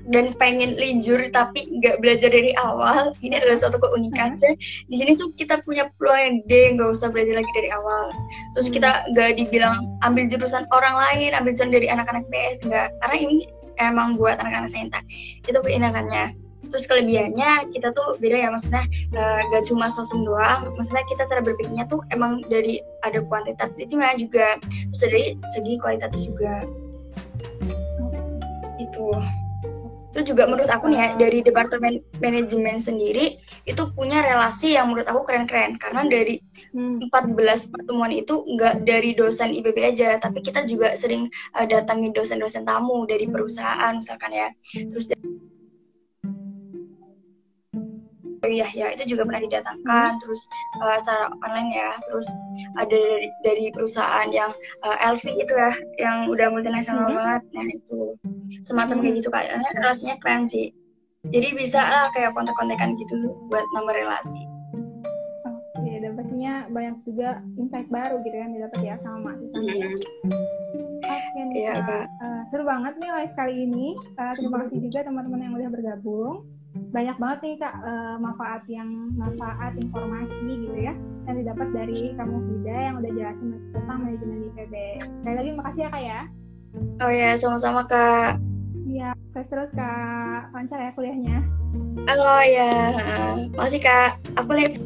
dan 0.09 0.33
pengen 0.41 0.75
lijur 0.81 1.21
tapi 1.31 1.69
nggak 1.69 2.01
belajar 2.01 2.33
dari 2.33 2.57
awal 2.57 3.13
ini 3.21 3.39
adalah 3.39 3.61
suatu 3.61 3.77
keunikan 3.79 4.35
sih. 4.41 4.57
Di 4.89 4.97
sini 4.99 5.15
tuh 5.15 5.31
kita 5.37 5.61
punya 5.63 5.93
peluang 6.01 6.19
yang 6.19 6.35
gede 6.45 6.63
nggak 6.81 6.91
usah 6.97 7.09
belajar 7.13 7.39
lagi 7.39 7.53
dari 7.55 7.71
awal. 7.71 8.11
Terus 8.57 8.69
kita 8.73 8.91
nggak 9.15 9.37
dibilang 9.37 9.77
ambil 10.03 10.27
jurusan 10.27 10.65
orang 10.73 10.97
lain 10.97 11.37
ambil 11.37 11.53
jurusan 11.55 11.71
dari 11.71 11.87
anak-anak 11.93 12.25
PS 12.33 12.65
nggak. 12.65 12.89
Karena 13.05 13.17
ini 13.21 13.37
emang 13.79 14.17
buat 14.17 14.41
anak-anak 14.41 14.73
saintek. 14.73 15.05
Itu 15.45 15.61
keenakannya 15.61 16.48
terus 16.69 16.85
kelebihannya 16.87 17.73
kita 17.73 17.93
tuh 17.93 18.17
beda 18.21 18.37
ya 18.37 18.49
maksudnya 18.53 18.85
uh, 19.17 19.41
gak 19.53 19.65
cuma 19.69 19.89
sosum 19.89 20.25
doang. 20.25 20.69
Maksudnya 20.77 21.05
kita 21.09 21.25
cara 21.27 21.41
berpikirnya 21.41 21.85
tuh 21.89 22.05
emang 22.13 22.45
dari 22.47 22.81
ada 23.03 23.25
kuantitatifnya 23.25 24.15
juga. 24.21 24.61
Terus 24.63 25.01
dari 25.01 25.25
segi 25.53 25.73
kualitatif 25.81 26.21
juga. 26.29 26.65
Itu. 28.79 29.13
Itu 30.09 30.35
juga 30.35 30.49
menurut 30.49 30.73
aku 30.73 30.89
nih 30.91 30.99
ya 30.99 31.09
dari 31.21 31.39
departemen 31.45 32.01
manajemen 32.19 32.81
sendiri 32.81 33.39
itu 33.69 33.83
punya 33.93 34.25
relasi 34.25 34.75
yang 34.75 34.91
menurut 34.91 35.07
aku 35.07 35.29
keren-keren. 35.29 35.77
Karena 35.77 36.09
dari 36.09 36.41
14 36.75 37.07
hmm. 37.07 37.71
pertemuan 37.71 38.13
itu 38.13 38.43
nggak 38.57 38.89
dari 38.89 39.13
dosen 39.15 39.53
IPB 39.53 39.79
aja 39.95 40.17
tapi 40.19 40.41
kita 40.41 40.65
juga 40.65 40.97
sering 40.97 41.29
uh, 41.55 41.67
datangi 41.69 42.11
dosen-dosen 42.11 42.65
tamu 42.65 43.05
dari 43.05 43.29
perusahaan 43.29 43.95
misalkan 44.01 44.33
ya. 44.33 44.49
Terus 44.75 45.13
iya 45.13 45.58
ya 48.47 48.87
itu 48.95 49.17
juga 49.17 49.27
pernah 49.27 49.43
didatangkan 49.43 50.11
hmm. 50.15 50.21
terus 50.23 50.47
uh, 50.79 50.97
secara 51.03 51.27
online 51.43 51.71
ya 51.75 51.91
terus 52.07 52.29
ada 52.79 52.95
dari, 52.95 53.29
dari 53.43 53.65
perusahaan 53.75 54.29
yang 54.31 54.55
uh, 54.87 54.95
eh, 54.95 55.11
LV 55.15 55.25
itu 55.35 55.53
ya 55.53 55.73
yang 55.99 56.17
udah 56.31 56.47
multinasional 56.53 57.11
hmm. 57.11 57.17
banget 57.19 57.43
nah 57.53 57.67
itu 57.67 58.01
semacam 58.63 58.95
hmm. 58.99 59.03
kayak 59.05 59.15
gitu 59.19 59.29
kayaknya 59.35 59.71
relasinya 59.83 60.17
keren 60.23 60.47
sih 60.47 60.71
jadi 61.29 61.49
bisa 61.59 61.81
lah 61.83 62.07
kayak 62.15 62.33
kontak-kontakan 62.33 62.95
gitu 62.95 63.35
buat 63.51 63.67
nomor 63.75 63.93
relasi 63.93 64.41
oke 65.75 65.93
dan 65.99 66.13
pastinya 66.15 66.55
banyak 66.71 66.97
juga 67.03 67.43
insight 67.59 67.91
baru 67.91 68.23
gitu 68.23 68.37
yang 68.39 68.55
didapat 68.55 68.81
ya 68.85 68.95
sama 69.03 69.33
mahasiswa 69.33 69.59
hmm. 69.59 69.95
Oke, 71.09 71.55
okay, 71.55 71.71
ya, 71.71 71.81
uh, 71.81 72.43
seru 72.51 72.67
banget 72.69 72.99
nih 73.01 73.09
live 73.09 73.35
kali 73.39 73.55
ini. 73.65 73.97
Uh, 74.19 74.35
terima 74.37 74.67
kasih 74.67 74.83
juga 74.83 75.07
teman-teman 75.07 75.41
yang 75.41 75.55
udah 75.57 75.71
bergabung 75.71 76.45
banyak 76.89 77.17
banget 77.21 77.39
nih 77.45 77.55
kak 77.61 77.75
uh, 77.85 78.17
manfaat 78.17 78.63
yang 78.65 79.13
manfaat 79.13 79.77
informasi 79.77 80.65
gitu 80.65 80.77
ya 80.77 80.95
yang 81.29 81.37
didapat 81.37 81.69
dari 81.77 82.17
kamu 82.17 82.37
Vida 82.49 82.77
yang 82.89 82.95
udah 83.05 83.11
jelasin 83.13 83.49
tentang 83.77 83.99
manajemen 84.01 84.39
di 84.41 84.47
IPB. 84.57 84.75
Sekali 85.21 85.35
lagi 85.37 85.51
makasih 85.53 85.83
ya 85.85 85.91
kak 85.93 86.03
ya. 86.03 86.21
Oh 87.05 87.13
ya 87.13 87.31
sama-sama 87.37 87.85
kak. 87.85 88.41
Iya, 88.89 89.13
saya 89.29 89.45
terus 89.45 89.71
kak 89.77 90.49
lancar 90.57 90.81
ya 90.81 90.91
kuliahnya. 90.97 91.45
Halo 92.09 92.41
ya, 92.49 92.73
masih 93.53 93.81
kak. 93.85 94.17
Aku 94.41 94.57
lihat 94.57 94.81